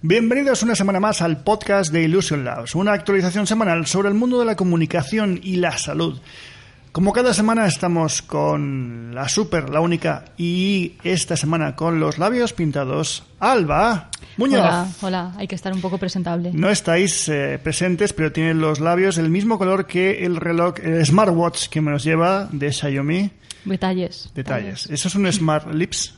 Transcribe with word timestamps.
Bienvenidos 0.00 0.62
una 0.62 0.76
semana 0.76 1.00
más 1.00 1.22
al 1.22 1.42
podcast 1.42 1.92
de 1.92 2.04
Illusion 2.04 2.44
Labs, 2.44 2.76
una 2.76 2.92
actualización 2.92 3.48
semanal 3.48 3.84
sobre 3.88 4.06
el 4.06 4.14
mundo 4.14 4.38
de 4.38 4.44
la 4.44 4.54
comunicación 4.54 5.40
y 5.42 5.56
la 5.56 5.76
salud. 5.76 6.20
Como 6.92 7.12
cada 7.12 7.34
semana 7.34 7.66
estamos 7.66 8.22
con 8.22 9.12
la 9.12 9.28
super, 9.28 9.70
la 9.70 9.80
única, 9.80 10.26
y 10.36 10.92
esta 11.02 11.36
semana 11.36 11.74
con 11.74 11.98
los 11.98 12.16
labios 12.16 12.52
pintados, 12.52 13.24
Alba 13.40 14.08
Muñoz. 14.36 14.60
Hola, 14.60 14.88
hola, 15.00 15.32
hay 15.36 15.48
que 15.48 15.56
estar 15.56 15.72
un 15.72 15.80
poco 15.80 15.98
presentable. 15.98 16.52
No 16.54 16.70
estáis 16.70 17.28
eh, 17.28 17.58
presentes, 17.60 18.12
pero 18.12 18.30
tienen 18.30 18.60
los 18.60 18.78
labios 18.78 19.18
el 19.18 19.30
mismo 19.30 19.58
color 19.58 19.88
que 19.88 20.24
el 20.24 20.36
reloj, 20.36 20.74
el 20.80 21.04
smartwatch 21.04 21.66
que 21.66 21.80
me 21.80 21.90
los 21.90 22.04
lleva 22.04 22.48
de 22.52 22.72
Xiaomi. 22.72 23.32
Detalles. 23.64 24.30
Detalles. 24.32 24.86
¿Eso 24.86 25.08
es 25.08 25.14
un 25.16 25.32
Smart 25.32 25.74
Lips? 25.74 26.14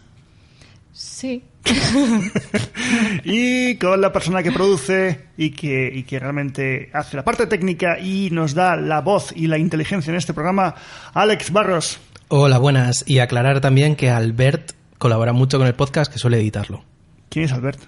Sí. 0.93 1.45
y 3.25 3.77
con 3.77 4.01
la 4.01 4.13
persona 4.13 4.43
que 4.43 4.53
produce 4.53 5.27
y 5.37 5.51
que, 5.51 5.91
y 5.95 6.03
que 6.05 6.19
realmente 6.19 6.91
hace 6.93 7.17
la 7.17 7.25
parte 7.25 7.47
técnica 7.47 7.99
y 7.99 8.31
nos 8.31 8.55
da 8.55 8.77
la 8.77 9.01
voz 9.01 9.33
y 9.35 9.47
la 9.47 9.59
inteligencia 9.59 10.11
en 10.11 10.17
este 10.17 10.35
programa, 10.35 10.75
Alex 11.15 11.53
Barros. 11.53 12.01
Hola, 12.29 12.59
buenas. 12.59 13.05
Y 13.07 13.19
aclarar 13.19 13.61
también 13.61 13.97
que 13.97 14.11
Albert 14.11 14.73
colabora 14.99 15.33
mucho 15.33 15.59
con 15.59 15.67
el 15.67 15.75
podcast, 15.75 16.13
que 16.13 16.19
suele 16.19 16.39
editarlo. 16.39 16.85
¿Quién 17.29 17.45
es 17.47 17.53
Albert? 17.53 17.81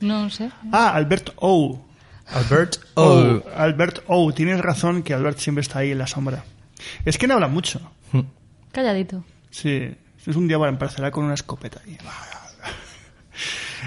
No 0.00 0.28
sé. 0.30 0.50
Ah, 0.72 0.94
Albert 0.94 1.30
O. 1.36 1.80
Albert 2.26 2.76
O. 2.94 3.02
O. 3.04 3.42
Albert 3.56 4.00
O. 4.06 4.32
Tienes 4.32 4.60
razón 4.60 5.02
que 5.02 5.14
Albert 5.14 5.38
siempre 5.38 5.62
está 5.62 5.80
ahí 5.80 5.92
en 5.92 5.98
la 5.98 6.06
sombra. 6.06 6.44
Es 7.04 7.18
que 7.18 7.26
no 7.26 7.34
habla 7.34 7.48
mucho. 7.48 7.80
Calladito. 8.72 9.22
Sí. 9.50 9.94
Es 10.26 10.36
un 10.36 10.48
día 10.48 10.58
para 10.58 10.70
empezar 10.70 11.10
con 11.10 11.24
una 11.24 11.34
escopeta. 11.34 11.80
ahí. 11.86 11.96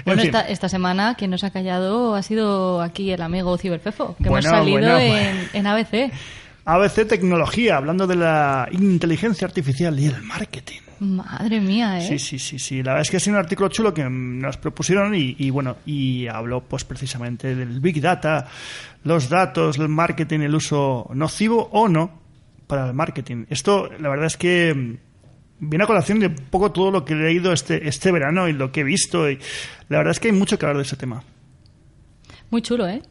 Bueno, 0.04 0.22
En 0.22 0.26
fin. 0.28 0.36
esta, 0.36 0.48
esta 0.48 0.68
semana 0.68 1.14
quien 1.16 1.30
nos 1.30 1.42
ha 1.44 1.50
callado 1.50 2.14
ha 2.14 2.22
sido 2.22 2.80
aquí 2.82 3.10
el 3.10 3.22
amigo 3.22 3.56
Ciberfefo, 3.58 4.16
que 4.22 4.28
Bueno, 4.28 4.48
hemos 4.48 4.58
salido 4.58 4.78
bueno, 4.80 4.98
en, 4.98 5.48
en 5.52 5.66
ABC. 5.66 6.12
ABC 6.64 7.06
Tecnología, 7.06 7.76
hablando 7.76 8.06
de 8.06 8.16
la 8.16 8.68
inteligencia 8.72 9.46
artificial 9.46 9.98
y 10.00 10.06
el 10.06 10.20
marketing. 10.22 10.80
Madre 10.98 11.60
mía, 11.60 11.98
¿eh? 11.98 12.08
Sí, 12.08 12.18
sí, 12.18 12.38
sí, 12.38 12.58
sí. 12.58 12.76
La 12.82 12.92
verdad 12.92 13.02
es 13.02 13.10
que 13.10 13.18
ha 13.18 13.20
sido 13.20 13.36
un 13.36 13.40
artículo 13.40 13.68
chulo 13.68 13.92
que 13.94 14.02
nos 14.08 14.56
propusieron 14.56 15.14
y, 15.14 15.36
y, 15.38 15.50
bueno, 15.50 15.76
y 15.84 16.26
habló 16.26 16.62
pues 16.62 16.84
precisamente 16.84 17.54
del 17.54 17.80
Big 17.80 18.00
Data, 18.00 18.46
los 19.04 19.28
datos, 19.28 19.78
el 19.78 19.88
marketing, 19.88 20.40
el 20.40 20.54
uso 20.54 21.08
nocivo 21.14 21.68
o 21.72 21.86
no 21.88 22.18
para 22.66 22.86
el 22.88 22.94
marketing. 22.94 23.44
Esto, 23.50 23.88
la 24.00 24.08
verdad 24.08 24.26
es 24.26 24.36
que 24.36 24.98
viene 25.58 25.84
a 25.84 25.86
colación 25.86 26.20
de 26.20 26.26
un 26.28 26.34
poco 26.50 26.72
todo 26.72 26.90
lo 26.90 27.04
que 27.04 27.14
he 27.14 27.16
leído 27.16 27.52
este, 27.52 27.88
este 27.88 28.12
verano 28.12 28.48
y 28.48 28.52
lo 28.52 28.72
que 28.72 28.80
he 28.80 28.84
visto 28.84 29.30
y 29.30 29.38
la 29.88 29.98
verdad 29.98 30.10
es 30.12 30.20
que 30.20 30.28
hay 30.28 30.34
mucho 30.34 30.58
que 30.58 30.66
hablar 30.66 30.76
de 30.78 30.82
ese 30.84 30.96
tema. 30.96 31.22
Muy 32.50 32.62
chulo, 32.62 32.86
¿eh? 32.86 33.02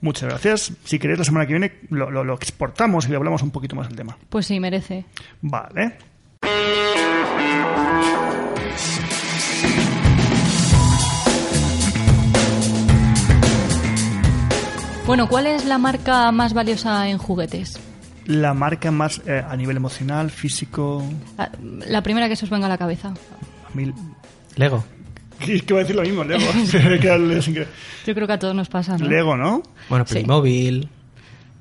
Muchas 0.00 0.28
gracias. 0.28 0.72
Si 0.84 0.98
queréis, 0.98 1.18
la 1.18 1.24
semana 1.24 1.46
que 1.46 1.52
viene 1.54 1.72
lo, 1.90 2.10
lo- 2.10 2.24
lo 2.24 2.34
exportamos 2.34 3.06
y 3.06 3.10
le 3.10 3.16
hablamos 3.16 3.42
un 3.42 3.50
poquito 3.50 3.74
más 3.76 3.88
del 3.88 3.96
tema. 3.96 4.16
Pues 4.28 4.46
sí, 4.46 4.58
merece. 4.60 5.04
Vale. 5.40 5.96
Bueno, 15.06 15.28
¿cuál 15.28 15.46
es 15.46 15.64
la 15.64 15.78
marca 15.78 16.30
más 16.32 16.54
valiosa 16.54 17.08
en 17.08 17.18
juguetes? 17.18 17.78
La 18.26 18.54
marca 18.54 18.90
más 18.90 19.20
eh, 19.26 19.42
a 19.46 19.56
nivel 19.56 19.76
emocional, 19.76 20.30
físico. 20.30 21.04
Ah, 21.38 21.50
La 21.86 22.02
primera 22.02 22.28
que 22.28 22.36
se 22.36 22.44
os 22.44 22.50
venga 22.50 22.66
a 22.66 22.68
la 22.68 22.78
cabeza. 22.78 23.08
A 23.08 23.74
mí, 23.76 23.92
Lego. 24.56 24.84
Es 25.40 25.62
que 25.62 25.72
voy 25.72 25.80
a 25.80 25.84
decir 25.84 25.96
lo 25.96 26.02
mismo, 26.02 26.22
Lego. 26.22 26.44
Yo 28.06 28.14
creo 28.14 28.26
que 28.26 28.32
a 28.32 28.38
todos 28.38 28.54
nos 28.54 28.68
pasa, 28.68 28.96
¿no? 28.96 29.06
Lego, 29.08 29.36
¿no? 29.36 29.62
Bueno, 29.88 30.04
Sí. 30.06 30.14
Playmobil. 30.14 30.88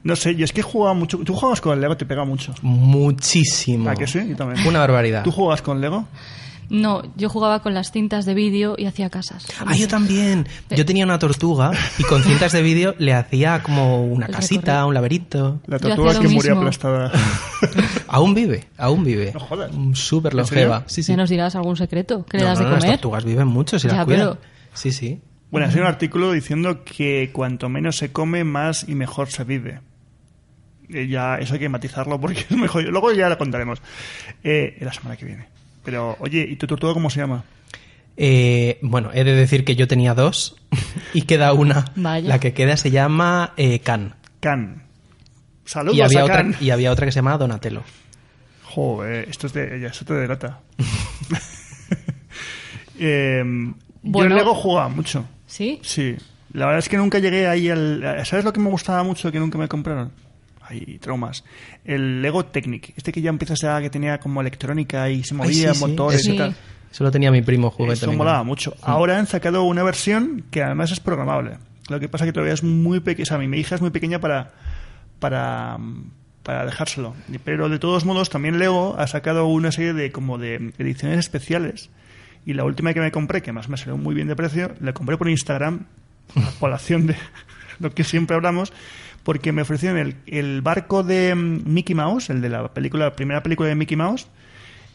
No 0.04 0.16
sé, 0.16 0.36
yo 0.36 0.46
es 0.46 0.52
que 0.52 0.62
he 0.62 0.64
jugado 0.64 0.96
mucho. 0.96 1.20
Tú 1.20 1.36
juegas 1.36 1.62
con 1.62 1.74
el 1.74 1.82
Lego, 1.82 1.96
te 1.96 2.08
pega 2.08 2.26
mucho. 2.26 2.56
Muchísimo. 2.64 3.88
¿A 3.90 3.96
que 3.96 4.08
sí? 4.08 4.30
Yo 4.30 4.36
también. 4.36 4.66
Una 4.68 4.80
barbaridad. 4.80 5.24
¿Tú 5.24 5.32
juegas 5.32 5.62
con 5.62 5.80
Lego? 5.80 6.08
No, 6.74 7.02
yo 7.18 7.28
jugaba 7.28 7.62
con 7.62 7.74
las 7.74 7.92
cintas 7.92 8.26
de 8.26 8.34
vídeo 8.34 8.76
y 8.78 8.86
hacía 8.86 9.10
casas. 9.10 9.46
Ah, 9.66 9.76
yo 9.76 9.90
también. 9.90 10.48
Yo 10.70 10.86
tenía 10.86 11.04
una 11.04 11.20
tortuga 11.20 11.72
y 11.98 12.04
con 12.04 12.24
cintas 12.24 12.54
de 12.54 12.62
vídeo 12.62 12.96
le 12.98 13.14
hacía 13.14 13.62
como 13.62 14.06
una 14.06 14.28
El 14.28 14.32
casita, 14.34 14.62
recorrido. 14.62 14.88
un 14.88 14.94
laberinto. 14.94 15.60
La 15.68 15.80
tortuga 15.80 16.20
que 16.22 16.28
murió 16.30 16.58
aplastada. 16.58 17.12
Aún 18.08 18.34
vive, 18.34 18.68
aún 18.78 19.04
vive. 19.04 19.32
No 19.34 19.40
jodas. 19.42 19.72
Súper 19.94 20.34
longeva. 20.34 20.84
Sí, 20.88 21.04
sí. 21.04 21.12
Ya 21.12 21.18
nos 21.18 21.30
dirás 21.30 21.56
algún 21.56 21.76
secreto. 21.78 22.26
¿Qué 22.30 22.38
le 22.38 22.44
das 22.46 22.60
no, 22.60 22.66
de 22.66 22.70
no, 22.70 22.76
Las 22.76 22.84
comer? 22.86 22.98
tortugas 23.00 23.24
viven 23.26 23.48
mucho 23.48 23.78
si 23.80 23.88
Ya, 23.88 23.96
las 23.96 24.06
cuidas. 24.06 24.22
pero- 24.22 24.38
Sí, 24.74 24.92
sí. 24.92 25.22
Bueno, 25.50 25.68
ha 25.68 25.72
sido 25.72 25.82
un 25.84 25.88
artículo 25.90 26.32
diciendo 26.32 26.84
que 26.86 27.32
cuanto 27.34 27.68
menos 27.68 27.98
se 27.98 28.12
come, 28.14 28.44
más 28.46 28.88
y 28.88 28.96
mejor 28.96 29.30
se 29.30 29.44
vive. 29.44 29.82
Eh, 30.90 31.08
ya, 31.08 31.36
eso 31.36 31.54
hay 31.54 31.60
que 31.60 31.70
matizarlo 31.70 32.20
porque 32.20 32.42
es 32.50 32.58
mejor. 32.58 32.84
Luego 32.84 33.12
ya 33.12 33.28
lo 33.30 33.38
contaremos. 33.38 33.82
Eh, 34.44 34.78
la 34.82 34.94
semana 34.94 35.16
que 35.18 35.26
viene. 35.26 35.48
Pero, 35.84 36.16
oye, 36.20 36.46
¿y 36.50 36.56
tu 36.56 36.68
tortuga 36.68 36.94
cómo 36.94 37.10
se 37.10 37.20
llama? 37.22 37.44
Eh, 38.18 38.78
bueno, 38.82 39.10
he 39.14 39.24
de 39.24 39.34
decir 39.34 39.64
que 39.66 39.76
yo 39.76 39.88
tenía 39.88 40.14
dos 40.14 40.56
y 41.14 41.24
queda 41.24 41.54
una. 41.54 41.86
Vaya. 41.96 42.28
La 42.28 42.40
que 42.40 42.54
queda 42.54 42.78
se 42.78 42.92
llama 42.92 43.54
eh, 43.58 43.80
Can. 43.80 44.16
Can. 44.40 44.84
Saludos 45.66 45.98
Y 45.98 46.02
había, 46.02 46.22
a 46.22 46.24
otra, 46.26 46.38
Can. 46.38 46.56
y 46.60 46.70
había 46.72 46.92
otra 46.92 47.06
que 47.06 47.12
se 47.12 47.20
llamaba 47.20 47.38
Donatello. 47.38 47.82
Joder, 48.66 49.28
esto 49.30 49.48
es 49.48 49.54
de. 49.54 49.80
Ya, 49.80 49.88
eso 49.88 50.06
te 50.06 50.14
delata. 50.14 50.60
eh, 53.00 53.44
Yo 53.46 53.74
Bueno. 54.04 54.32
en 54.32 54.38
Lego 54.38 54.54
jugaba 54.56 54.90
mucho. 54.90 55.26
¿Sí? 55.48 55.80
Sí. 55.84 56.16
La 56.54 56.66
verdad 56.66 56.80
es 56.80 56.90
que 56.90 56.98
nunca 56.98 57.20
llegué 57.20 57.48
ahí 57.48 57.70
al... 57.70 58.02
¿Sabes 58.26 58.44
lo 58.44 58.52
que 58.52 58.60
me 58.60 58.70
gustaba 58.70 59.04
mucho 59.04 59.32
que 59.32 59.40
nunca 59.40 59.58
me 59.58 59.68
compraron? 59.70 60.12
Hay 60.72 60.98
traumas. 61.00 61.44
El 61.84 62.22
Lego 62.22 62.46
Technic. 62.46 62.94
Este 62.96 63.12
que 63.12 63.22
ya 63.22 63.30
empiezas 63.30 63.64
a 63.66 63.82
que 63.82 63.90
tenía 63.90 64.20
como 64.20 64.40
electrónica 64.42 65.10
y 65.10 65.24
se 65.24 65.34
movía, 65.36 65.74
sí. 65.74 65.80
motores 65.82 66.24
Sí. 66.24 66.32
y 66.34 66.38
tal. 66.38 66.56
Eso 66.92 67.04
lo 67.04 67.12
tenía 67.12 67.30
mi 67.32 67.42
primo 67.42 67.70
juguete. 67.70 67.94
Eso 68.06 68.12
molaba 68.14 68.44
mucho. 68.44 68.76
Ahora 68.82 69.18
han 69.20 69.28
sacado 69.28 69.64
una 69.64 69.84
versión 69.84 70.44
que 70.50 70.64
además 70.64 70.92
es 70.92 71.00
programable. 71.00 71.58
Lo 71.90 72.00
que 72.00 72.08
pasa 72.10 72.26
que 72.26 72.34
todavía 72.34 72.54
es 72.54 72.64
muy 72.64 73.00
pequeña. 73.02 73.24
O 73.24 73.26
sea, 73.26 73.38
mi 73.38 73.58
hija 73.58 73.76
es 73.76 73.82
muy 73.82 73.90
pequeña 73.92 74.20
para, 74.20 74.52
para, 75.20 75.78
para 76.44 76.66
dejárselo. 76.66 77.14
Pero 77.44 77.70
de 77.70 77.80
todos 77.80 78.06
modos, 78.06 78.30
también 78.30 78.60
Lego 78.60 78.96
ha 78.98 79.08
sacado 79.08 79.46
una 79.48 79.72
serie 79.72 79.94
de 79.94 80.12
como 80.12 80.38
de 80.38 80.74
ediciones 80.78 81.20
especiales. 81.20 81.90
Y 82.46 82.54
la 82.54 82.64
última 82.64 82.94
que 82.94 83.00
me 83.02 83.12
compré, 83.12 83.42
que 83.42 83.52
más 83.52 83.70
me 83.70 83.78
salió 83.78 83.98
muy 83.98 84.16
bien 84.16 84.28
de 84.28 84.36
precio, 84.36 84.74
la 84.80 84.94
compré 84.94 85.18
por 85.18 85.30
Instagram, 85.30 85.86
a 86.36 86.52
colación 86.60 87.08
de 87.08 87.16
lo 87.80 87.92
que 87.92 88.04
siempre 88.04 88.36
hablamos, 88.36 88.74
porque 89.24 89.52
me 89.52 89.62
ofrecieron 89.62 89.98
el, 89.98 90.16
el 90.26 90.62
barco 90.62 91.04
de 91.04 91.36
mm, 91.36 91.64
Mickey 91.66 91.96
Mouse, 91.96 92.30
el 92.30 92.42
de 92.42 92.50
la 92.50 92.68
película, 92.74 93.06
la 93.06 93.16
primera 93.16 93.44
película 93.44 93.70
de 93.70 93.76
Mickey 93.76 93.98
Mouse, 93.98 94.28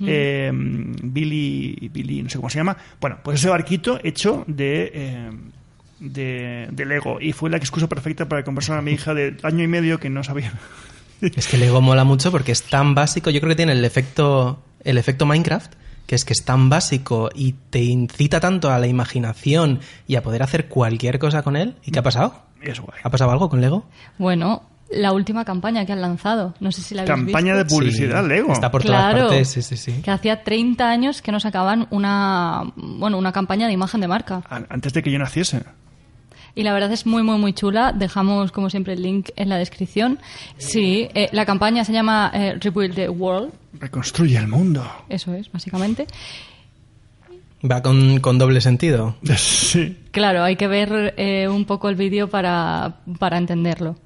eh, 0.05 0.51
Billy, 0.53 1.91
Billy, 1.93 2.23
no 2.23 2.31
sé 2.31 2.37
cómo 2.37 2.51
se 2.51 2.59
llama. 2.59 2.77
Bueno, 3.01 3.19
pues 3.23 3.41
ese 3.41 3.49
barquito 3.49 3.99
hecho 4.03 4.45
de, 4.47 4.91
eh, 4.95 5.31
de, 6.01 6.69
de 6.71 6.85
Lego. 6.85 7.19
Y 7.21 7.33
fue 7.33 7.51
la 7.51 7.57
excusa 7.57 7.89
perfecta 7.89 8.29
para 8.29 8.45
comprar 8.45 8.79
a 8.79 8.83
mi 8.83 8.93
hija 8.93 9.15
de 9.15 9.37
año 9.43 9.65
y 9.65 9.69
medio 9.69 9.99
que 9.99 10.11
no 10.11 10.23
sabía. 10.25 10.53
Es 11.23 11.49
que 11.49 11.57
Lego 11.57 11.81
mola 11.81 12.05
mucho 12.05 12.31
porque 12.31 12.53
es 12.53 12.63
tan 12.65 12.95
básico. 12.95 13.31
Yo 13.31 13.41
creo 13.41 13.49
que 13.49 13.57
tiene 13.57 13.73
el 13.73 13.87
efecto, 13.87 14.63
el 14.85 14.99
efecto 14.99 15.25
Minecraft, 15.25 15.73
que 16.07 16.15
es 16.15 16.27
que 16.27 16.35
es 16.35 16.45
tan 16.45 16.69
básico 16.69 17.31
y 17.35 17.55
te 17.71 17.83
incita 17.83 18.39
tanto 18.39 18.71
a 18.71 18.79
la 18.79 18.87
imaginación 18.87 19.81
y 20.07 20.17
a 20.17 20.23
poder 20.23 20.43
hacer 20.43 20.67
cualquier 20.67 21.19
cosa 21.19 21.43
con 21.43 21.57
él. 21.57 21.77
¿Y 21.87 21.91
qué 21.91 22.01
ha 22.01 22.03
pasado? 22.03 22.43
Es 22.71 22.81
guay. 22.81 22.99
¿Ha 23.03 23.11
pasado 23.11 23.31
algo 23.31 23.49
con 23.49 23.61
Lego? 23.61 23.85
Bueno, 24.19 24.63
la 24.91 25.13
última 25.13 25.45
campaña 25.45 25.85
que 25.85 25.93
han 25.93 26.01
lanzado. 26.01 26.55
No 26.61 26.71
sé 26.73 26.81
si 26.83 26.95
la 26.95 27.03
habéis 27.03 27.17
Campaña 27.17 27.57
de 27.57 27.65
publicidad, 27.65 28.23
Sí, 28.23 28.29
Lego. 28.29 28.53
Está 28.53 28.71
por 28.71 28.83
Claro. 28.83 29.17
todas 29.19 29.31
partes, 29.31 29.49
sí, 29.49 29.63
sí, 29.63 29.77
sí. 29.77 30.03
Que 30.03 30.11
hacía 30.11 30.43
30 30.45 30.89
años 30.89 31.23
que 31.23 31.33
no 31.33 31.41
sacaban 31.41 31.87
una, 31.91 32.63
bueno, 32.77 33.19
una 33.19 33.33
campaña 33.33 33.67
de 33.67 33.73
imagen 33.73 34.01
de 34.01 34.09
marca. 34.09 34.43
An- 34.49 34.67
Antes 34.71 34.93
de 34.93 35.03
que 35.03 35.11
yo 35.11 35.19
naciese. 35.19 35.63
Y 36.55 36.63
la 36.63 36.73
verdad 36.73 36.91
es 36.93 37.05
muy, 37.05 37.23
muy, 37.23 37.37
muy 37.39 37.53
chula. 37.53 37.93
Dejamos, 37.93 38.51
como 38.51 38.71
siempre, 38.71 38.95
el 38.95 39.03
link 39.03 39.29
en 39.37 39.51
la 39.51 39.59
descripción. 39.59 40.19
Sí, 40.57 41.07
eh, 41.15 41.29
la 41.33 41.45
campaña 41.45 41.85
se 41.85 41.93
llama 41.93 42.31
eh, 42.33 42.55
Rebuild 42.59 42.95
the 42.95 43.09
World. 43.11 43.53
Reconstruye 43.79 44.39
el 44.39 44.49
mundo. 44.49 44.83
Eso 45.11 45.35
es, 45.35 45.53
básicamente. 45.53 46.07
Va 47.69 47.83
con, 47.83 48.21
con 48.21 48.39
doble 48.39 48.61
sentido. 48.61 49.17
Sí. 49.37 49.99
Claro, 50.13 50.43
hay 50.43 50.57
que 50.57 50.69
ver 50.69 51.15
eh, 51.17 51.49
un 51.49 51.65
poco 51.65 51.89
el 51.89 51.97
vídeo 51.97 52.29
para, 52.29 52.97
para 53.19 53.39
entenderlo. 53.39 53.97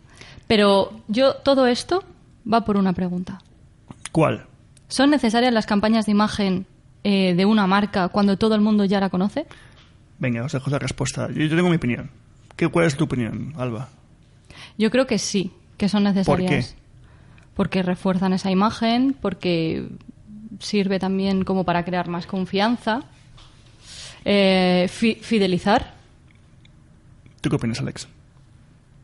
Pero 0.47 1.03
yo, 1.09 1.35
todo 1.35 1.67
esto 1.67 2.03
va 2.51 2.65
por 2.65 2.77
una 2.77 2.93
pregunta. 2.93 3.41
¿Cuál? 4.13 4.47
¿Son 4.89 5.11
necesarias 5.11 5.53
las 5.53 5.67
campañas 5.67 6.07
de 6.07 6.13
imagen 6.13 6.67
eh, 7.05 7.35
de 7.35 7.45
una 7.45 7.67
marca 7.67 8.09
cuando 8.09 8.37
todo 8.37 8.55
el 8.55 8.61
mundo 8.61 8.85
ya 8.85 8.99
la 8.99 9.11
conoce? 9.11 9.47
Venga, 10.19 10.45
os 10.45 10.53
dejo 10.53 10.71
la 10.71 10.79
respuesta. 10.79 11.29
Yo, 11.29 11.45
yo 11.45 11.57
tengo 11.57 11.69
mi 11.71 11.77
opinión. 11.77 12.11
¿Qué, 12.57 12.69
¿Cuál 12.69 12.87
es 12.87 12.97
tu 12.97 13.05
opinión, 13.05 13.55
Alba? 13.57 13.89
Yo 14.77 14.91
creo 14.91 15.07
que 15.07 15.19
sí, 15.19 15.53
que 15.77 15.89
son 15.89 16.05
necesarias. 16.05 16.77
Porque 17.55 17.83
refuerzan 17.83 18.33
esa 18.33 18.51
imagen, 18.51 19.15
porque 19.21 19.89
sirve 20.59 20.99
también 20.99 21.45
como 21.45 21.65
para 21.65 21.85
crear 21.85 22.09
más 22.09 22.27
confianza, 22.27 23.03
eh, 24.25 24.89
fi- 24.91 25.19
fidelizar. 25.21 25.95
¿Tú 27.41 27.49
qué 27.51 27.57
opinas, 27.57 27.81
Alex? 27.81 28.09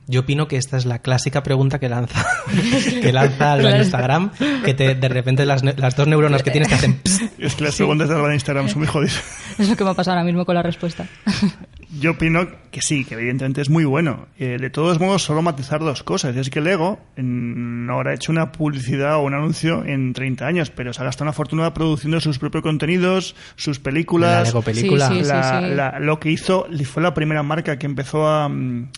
Yo 0.08 0.20
opino 0.20 0.46
que 0.46 0.56
esta 0.56 0.76
es 0.76 0.86
la 0.86 1.00
clásica 1.00 1.42
pregunta 1.42 1.80
que 1.80 1.88
lanza, 1.88 2.24
que 3.02 3.12
lanza 3.12 3.58
en 3.58 3.76
Instagram, 3.78 4.30
que 4.64 4.72
te, 4.72 4.94
de 4.94 5.08
repente 5.08 5.44
las, 5.44 5.64
ne- 5.64 5.74
las 5.76 5.96
dos 5.96 6.06
neuronas 6.06 6.44
que 6.44 6.52
tienes 6.52 6.68
te 6.68 6.74
hacen... 6.76 7.00
pss. 7.02 7.22
Es 7.38 7.54
que 7.56 7.64
las 7.64 7.74
preguntas 7.76 8.08
de 8.08 8.34
Instagram 8.34 8.68
son 8.68 8.78
muy 8.78 8.86
jodidas. 8.86 9.20
Es 9.58 9.68
lo 9.68 9.76
que 9.76 9.82
me 9.84 9.90
ha 9.90 9.94
pasado 9.94 10.16
ahora 10.16 10.24
mismo 10.24 10.44
con 10.44 10.54
la 10.54 10.62
respuesta. 10.62 11.06
Yo 12.00 12.12
opino 12.12 12.48
que 12.72 12.82
sí, 12.82 13.04
que 13.04 13.14
evidentemente 13.14 13.60
es 13.60 13.70
muy 13.70 13.84
bueno. 13.84 14.26
Eh, 14.38 14.58
de 14.60 14.70
todos 14.70 14.98
modos, 14.98 15.22
solo 15.22 15.40
matizar 15.40 15.78
dos 15.80 16.02
cosas. 16.02 16.34
Y 16.34 16.40
es 16.40 16.50
que 16.50 16.60
Lego 16.60 16.98
mm, 17.16 17.86
no 17.86 17.94
habrá 17.94 18.12
hecho 18.14 18.32
una 18.32 18.50
publicidad 18.50 19.16
o 19.16 19.20
un 19.22 19.34
anuncio 19.34 19.84
en 19.84 20.12
30 20.12 20.46
años, 20.46 20.70
pero 20.70 20.92
se 20.92 21.00
ha 21.02 21.04
gastado 21.04 21.26
una 21.26 21.32
fortuna 21.32 21.72
produciendo 21.72 22.20
sus 22.20 22.38
propios 22.40 22.62
contenidos, 22.64 23.36
sus 23.54 23.78
La 23.78 23.82
películas. 23.84 24.48
Lego 24.48 24.62
película. 24.62 25.08
Sí, 25.08 25.20
sí, 25.22 25.28
La- 25.28 25.60
sí. 25.60 25.74
la- 25.74 26.00
lo 26.00 26.18
que 26.18 26.30
hizo 26.30 26.66
fue 26.84 27.02
la 27.04 27.14
primera 27.14 27.42
marca 27.44 27.78
que 27.78 27.86
empezó 27.86 28.26
a, 28.28 28.48
mm, 28.48 28.88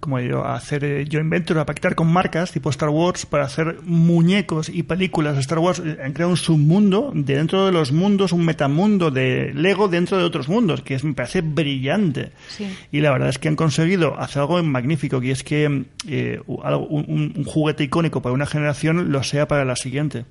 como 0.00 0.18
digo, 0.18 0.44
a 0.44 0.54
hacer 0.54 0.84
eh, 0.84 1.06
joint 1.10 1.30
venture, 1.30 1.58
a 1.60 1.66
pactar 1.66 1.94
con 1.94 2.12
marcas 2.12 2.52
tipo 2.52 2.70
Star 2.70 2.90
Wars 2.90 3.26
para 3.26 3.44
hacer 3.44 3.78
muñecos 3.84 4.68
y 4.68 4.82
películas 4.82 5.34
de 5.34 5.40
Star 5.40 5.58
Wars. 5.58 5.80
Han 5.80 6.12
creado 6.12 6.30
un 6.30 6.36
submundo 6.36 7.10
de 7.14 7.36
dentro 7.36 7.66
de 7.66 7.72
los 7.72 7.92
mundos, 7.92 8.32
un 8.32 8.44
metamundo 8.44 9.10
de 9.10 9.52
Lego 9.54 9.88
dentro 9.88 10.18
de 10.18 10.24
otros 10.24 10.48
mundos, 10.48 10.82
que 10.82 10.94
es, 10.94 11.02
me 11.04 11.14
parece 11.14 11.40
brillante. 11.40 12.32
Sí. 12.48 12.66
Y 12.92 13.00
la 13.00 13.10
verdad 13.10 13.28
es 13.30 13.38
que 13.38 13.48
han 13.48 13.56
conseguido 13.56 14.18
hacer 14.20 14.42
algo 14.42 14.62
magnífico, 14.62 15.20
que 15.20 15.30
es 15.32 15.42
que 15.42 15.86
eh, 16.06 16.40
algo- 16.62 16.86
un, 16.86 17.04
un- 17.08 17.32
un 17.36 17.44
juguete 17.44 17.84
icónico 17.84 18.22
para 18.22 18.34
una 18.34 18.46
generación 18.46 19.10
lo 19.10 19.22
sea 19.22 19.48
para 19.48 19.64
la 19.64 19.76
siguiente. 19.76 20.24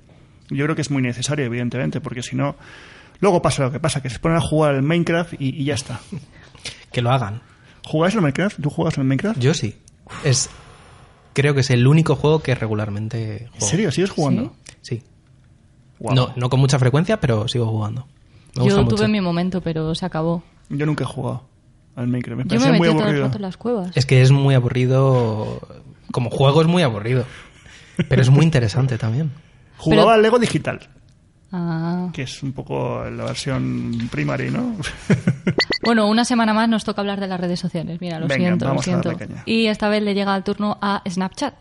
Yo 0.48 0.64
creo 0.64 0.76
que 0.76 0.82
es 0.82 0.90
muy 0.90 1.02
necesario, 1.02 1.44
evidentemente, 1.44 2.00
porque 2.00 2.22
si 2.22 2.36
no, 2.36 2.54
luego 3.20 3.42
pasa 3.42 3.64
lo 3.64 3.72
que 3.72 3.80
pasa, 3.80 4.00
que 4.00 4.10
se 4.10 4.20
ponen 4.20 4.38
a 4.38 4.40
jugar 4.40 4.74
al 4.76 4.82
Minecraft 4.82 5.34
y, 5.40 5.60
y 5.60 5.64
ya 5.64 5.74
está. 5.74 6.00
Que 6.92 7.02
lo 7.02 7.10
hagan. 7.10 7.42
¿Jugáis 7.86 8.14
al 8.14 8.20
Minecraft? 8.22 8.60
¿Tú 8.60 8.68
juegas 8.70 8.98
al 8.98 9.04
Minecraft? 9.04 9.38
Yo 9.40 9.54
sí. 9.54 9.76
Es, 10.24 10.50
creo 11.32 11.54
que 11.54 11.60
es 11.60 11.70
el 11.70 11.86
único 11.86 12.16
juego 12.16 12.40
que 12.40 12.54
regularmente 12.54 13.44
¿En 13.44 13.48
juego. 13.52 13.66
serio? 13.66 13.92
¿Sigues 13.92 14.10
jugando? 14.10 14.54
Sí. 14.82 15.02
No, 16.00 16.32
no 16.36 16.50
con 16.50 16.60
mucha 16.60 16.78
frecuencia, 16.78 17.20
pero 17.20 17.48
sigo 17.48 17.66
jugando. 17.66 18.06
Me 18.56 18.62
gusta 18.64 18.76
Yo 18.78 18.84
mucho. 18.84 18.96
tuve 18.96 19.08
mi 19.08 19.20
momento, 19.20 19.60
pero 19.60 19.94
se 19.94 20.04
acabó. 20.04 20.42
Yo 20.68 20.84
nunca 20.84 21.04
he 21.04 21.06
jugado 21.06 21.42
al 21.94 22.08
Minecraft. 22.08 22.38
Me 22.38 22.44
Yo 22.44 22.48
parece 22.50 22.72
me 22.72 22.78
muy 22.78 22.88
metí 22.88 22.92
todo 22.92 23.02
el 23.02 23.08
aburrido. 23.08 23.24
rato 23.26 23.36
en 23.38 23.42
las 23.42 23.56
cuevas. 23.56 23.96
Es 23.96 24.04
que 24.06 24.20
es 24.22 24.30
muy 24.30 24.54
aburrido. 24.54 25.60
Como 26.10 26.30
juego 26.30 26.60
es 26.62 26.66
muy 26.66 26.82
aburrido. 26.82 27.24
Pero 28.08 28.20
es 28.20 28.28
muy 28.30 28.44
interesante 28.44 28.98
también. 28.98 29.30
Jugaba 29.78 30.02
Pero- 30.02 30.10
al 30.14 30.22
Lego 30.22 30.38
digital, 30.38 30.80
Ah. 31.52 32.10
que 32.12 32.22
es 32.22 32.42
un 32.42 32.52
poco 32.52 33.08
la 33.08 33.24
versión 33.24 34.08
primary, 34.10 34.50
¿no? 34.50 34.76
Bueno, 35.82 36.08
una 36.08 36.24
semana 36.24 36.52
más 36.52 36.68
nos 36.68 36.84
toca 36.84 37.00
hablar 37.00 37.20
de 37.20 37.28
las 37.28 37.38
redes 37.38 37.60
sociales. 37.60 38.00
Mira, 38.00 38.18
lo 38.18 38.26
Venga, 38.26 38.46
siento, 38.48 38.64
lo 38.74 38.80
a 38.80 38.82
siento. 38.82 39.08
darle 39.10 39.26
caña. 39.28 39.42
Y 39.46 39.66
esta 39.66 39.88
vez 39.88 40.02
le 40.02 40.14
llega 40.14 40.34
el 40.34 40.42
turno 40.42 40.78
a 40.82 41.00
Snapchat. 41.08 41.54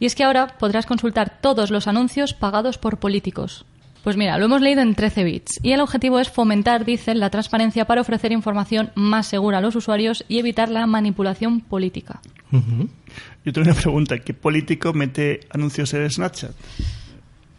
Y 0.00 0.06
es 0.06 0.16
que 0.16 0.24
ahora 0.24 0.56
podrás 0.58 0.86
consultar 0.86 1.38
todos 1.40 1.70
los 1.70 1.86
anuncios 1.86 2.34
pagados 2.34 2.78
por 2.78 2.98
políticos. 2.98 3.64
Pues 4.02 4.16
mira, 4.16 4.38
lo 4.38 4.46
hemos 4.46 4.60
leído 4.60 4.82
en 4.82 4.96
13 4.96 5.22
bits. 5.22 5.60
Y 5.62 5.70
el 5.70 5.80
objetivo 5.80 6.18
es 6.18 6.28
fomentar, 6.30 6.84
dicen, 6.84 7.20
la 7.20 7.30
transparencia 7.30 7.84
para 7.84 8.00
ofrecer 8.00 8.32
información 8.32 8.90
más 8.96 9.28
segura 9.28 9.58
a 9.58 9.60
los 9.60 9.76
usuarios 9.76 10.24
y 10.28 10.40
evitar 10.40 10.68
la 10.68 10.86
manipulación 10.88 11.60
política. 11.60 12.20
Yo 12.50 13.52
tengo 13.52 13.70
una 13.70 13.74
pregunta. 13.80 14.18
¿Qué 14.18 14.34
político 14.34 14.92
mete 14.92 15.40
anuncios 15.50 15.94
en 15.94 16.10
Snapchat? 16.10 16.50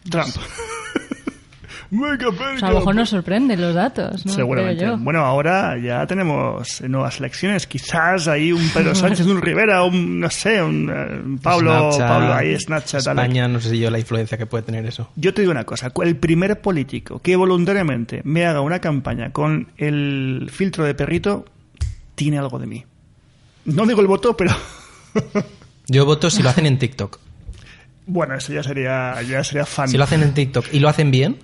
Trump. 0.10 0.36
Mega, 1.92 2.30
O 2.30 2.58
sea, 2.58 2.68
a 2.68 2.72
lo 2.72 2.80
mejor 2.80 2.96
nos 2.96 3.10
sorprenden 3.10 3.62
los 3.62 3.74
datos, 3.76 4.26
¿no? 4.26 4.32
Seguramente. 4.34 4.90
Bueno, 4.98 5.20
ahora 5.20 5.78
ya 5.78 6.06
tenemos 6.08 6.82
nuevas 6.82 7.20
elecciones. 7.20 7.68
Quizás 7.68 8.28
ahí 8.28 8.52
un 8.52 8.70
Pedro 8.70 8.96
Sánchez, 8.96 9.26
un 9.28 9.42
Rivera, 9.42 9.84
un, 9.84 10.20
no 10.20 10.30
sé, 10.30 10.62
un 10.62 10.90
eh, 10.90 11.22
un 11.24 11.38
Pablo, 11.40 11.92
Snapchat, 11.92 12.08
Pablo 12.08 12.34
ahí, 12.34 12.60
Snapchat. 12.60 13.00
España, 13.02 13.48
no 13.48 13.60
sé 13.60 13.70
si 13.72 13.80
yo 13.80 13.90
la 13.90 14.00
influencia 14.00 14.38
que 14.38 14.46
puede 14.46 14.64
tener 14.64 14.86
eso. 14.86 15.10
Yo 15.16 15.34
te 15.34 15.42
digo 15.42 15.52
una 15.52 15.64
cosa, 15.64 15.92
el 16.04 16.18
primer 16.18 16.62
político 16.62 17.20
que 17.22 17.36
voluntariamente 17.36 18.22
me 18.24 18.46
haga 18.46 18.62
una 18.62 18.80
campaña 18.80 19.32
con 19.32 19.68
el 19.78 20.50
filtro 20.52 20.84
de 20.84 20.96
perrito, 20.96 21.46
tiene 22.16 22.38
algo 22.40 22.60
de 22.60 22.68
mí. 22.68 22.86
No 23.66 23.86
digo 23.86 24.02
el 24.02 24.08
voto, 24.08 24.36
pero 24.38 24.56
Yo 25.88 26.06
voto 26.06 26.30
si 26.30 26.42
lo 26.42 26.50
hacen 26.50 26.66
en 26.66 26.78
TikTok. 26.80 27.20
bueno, 28.08 28.36
eso 28.36 28.54
ya 28.54 28.64
sería, 28.64 29.22
ya 29.22 29.44
sería 29.44 29.66
fan. 29.66 29.88
Si 29.88 29.98
lo 29.98 30.04
hacen 30.04 30.24
en 30.24 30.34
TikTok 30.34 30.66
y 30.72 30.80
lo 30.80 30.90
hacen 30.90 31.12
bien, 31.12 31.38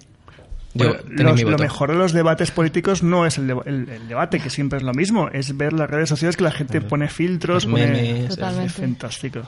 yo 0.74 0.88
Bueno, 0.90 1.04
tenéis 1.04 1.24
los- 1.26 1.44
mi 1.46 1.52
lo 1.52 1.58
mejor 1.58 1.90
de 1.92 1.96
los 1.98 2.14
debates 2.14 2.52
políticos 2.52 3.04
no 3.04 3.26
es 3.26 3.38
el, 3.38 3.48
deba- 3.48 3.64
el- 3.66 3.90
el 3.90 4.08
debate, 4.08 4.40
que 4.40 4.50
siempre 4.50 4.78
es 4.78 4.84
lo 4.84 4.94
mismo, 4.94 5.30
es 5.30 5.56
ver 5.58 5.74
las 5.74 5.90
redes 5.90 6.10
sociales 6.10 6.38
que 6.38 6.44
la 6.44 6.52
gente 6.52 6.80
pone 6.82 7.08
filtros, 7.08 7.66
Los 7.66 7.72
pone... 7.72 7.88
memes. 7.88 8.20
es 8.24 8.30
Totalmente. 8.36 8.74
fantástico. 8.74 9.42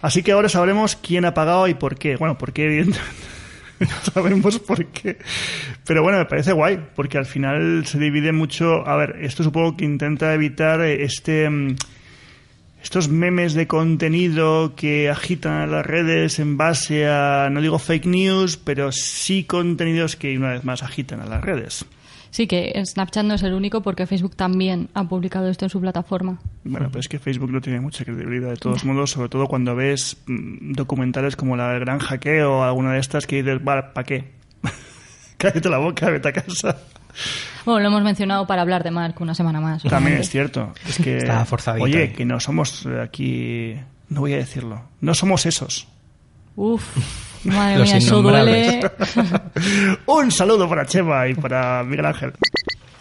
Así 0.00 0.22
que 0.24 0.32
ahora 0.32 0.48
sabremos 0.48 0.96
quién 0.96 1.24
ha 1.24 1.32
pagado 1.34 1.68
y 1.68 1.74
por 1.74 1.96
qué. 1.96 2.16
Bueno, 2.16 2.36
por 2.38 2.52
qué, 2.52 2.64
evidentemente. 2.66 3.02
No 3.80 4.12
sabemos 4.12 4.60
por 4.60 4.84
qué. 4.86 5.18
Pero 5.84 6.02
bueno, 6.04 6.18
me 6.18 6.24
parece 6.26 6.52
guay, 6.52 6.78
porque 6.94 7.18
al 7.18 7.26
final 7.26 7.84
se 7.84 7.98
divide 7.98 8.30
mucho. 8.30 8.86
A 8.86 8.94
ver, 8.96 9.16
esto 9.22 9.42
supongo 9.42 9.76
que 9.76 9.84
intenta 9.84 10.32
evitar 10.34 10.80
eh, 10.82 11.02
este. 11.02 11.48
Estos 12.82 13.08
memes 13.08 13.54
de 13.54 13.66
contenido 13.68 14.74
que 14.74 15.08
agitan 15.08 15.52
a 15.52 15.66
las 15.66 15.86
redes 15.86 16.38
en 16.38 16.56
base 16.56 17.06
a, 17.06 17.48
no 17.50 17.60
digo 17.60 17.78
fake 17.78 18.06
news, 18.06 18.56
pero 18.56 18.90
sí 18.90 19.44
contenidos 19.44 20.16
que 20.16 20.36
una 20.36 20.50
vez 20.50 20.64
más 20.64 20.82
agitan 20.82 21.20
a 21.20 21.26
las 21.26 21.42
redes. 21.42 21.86
Sí, 22.32 22.46
que 22.46 22.72
Snapchat 22.84 23.26
no 23.26 23.34
es 23.34 23.42
el 23.42 23.52
único 23.52 23.82
porque 23.82 24.06
Facebook 24.06 24.34
también 24.34 24.88
ha 24.94 25.06
publicado 25.06 25.48
esto 25.48 25.66
en 25.66 25.68
su 25.68 25.80
plataforma. 25.82 26.40
Bueno, 26.64 26.88
pero 26.88 27.00
es 27.00 27.06
que 27.06 27.18
Facebook 27.18 27.52
no 27.52 27.60
tiene 27.60 27.78
mucha 27.78 28.06
credibilidad 28.06 28.48
de 28.48 28.56
todos 28.56 28.84
modos, 28.86 29.10
sobre 29.10 29.28
todo 29.28 29.46
cuando 29.46 29.76
ves 29.76 30.16
mm, 30.26 30.72
documentales 30.72 31.36
como 31.36 31.56
la 31.56 31.68
del 31.72 31.80
gran 31.80 31.98
hackeo 31.98 32.58
o 32.58 32.62
alguna 32.62 32.94
de 32.94 33.00
estas 33.00 33.26
que 33.26 33.42
dices, 33.42 33.62
vale, 33.62 33.84
¿para 33.94 34.04
qué? 34.04 34.32
Cállate 35.36 35.68
la 35.68 35.76
boca, 35.76 36.08
vete 36.08 36.30
a 36.30 36.32
casa. 36.32 36.78
Bueno, 37.64 37.80
lo 37.80 37.88
hemos 37.88 38.02
mencionado 38.02 38.46
para 38.46 38.62
hablar 38.62 38.82
de 38.82 38.90
Mark 38.90 39.14
una 39.20 39.34
semana 39.34 39.60
más. 39.60 39.82
También 39.84 40.18
es 40.18 40.28
cierto. 40.30 40.72
Es 40.88 40.98
que, 40.98 41.18
Está 41.18 41.44
forzadito 41.44 41.84
oye, 41.84 42.02
ahí. 42.02 42.08
que 42.12 42.24
no 42.24 42.40
somos 42.40 42.86
eh, 42.86 43.00
aquí, 43.00 43.74
no 44.08 44.20
voy 44.20 44.34
a 44.34 44.38
decirlo, 44.38 44.82
no 45.00 45.14
somos 45.14 45.46
esos. 45.46 45.86
Uf, 46.56 46.84
madre 47.44 47.78
Los 47.78 47.88
mía, 47.88 47.96
eso 47.98 48.22
duele. 48.22 48.80
Un 50.06 50.30
saludo 50.30 50.68
para 50.68 50.86
Chema 50.86 51.28
y 51.28 51.34
para 51.34 51.82
Miguel 51.84 52.06
Ángel. 52.06 52.32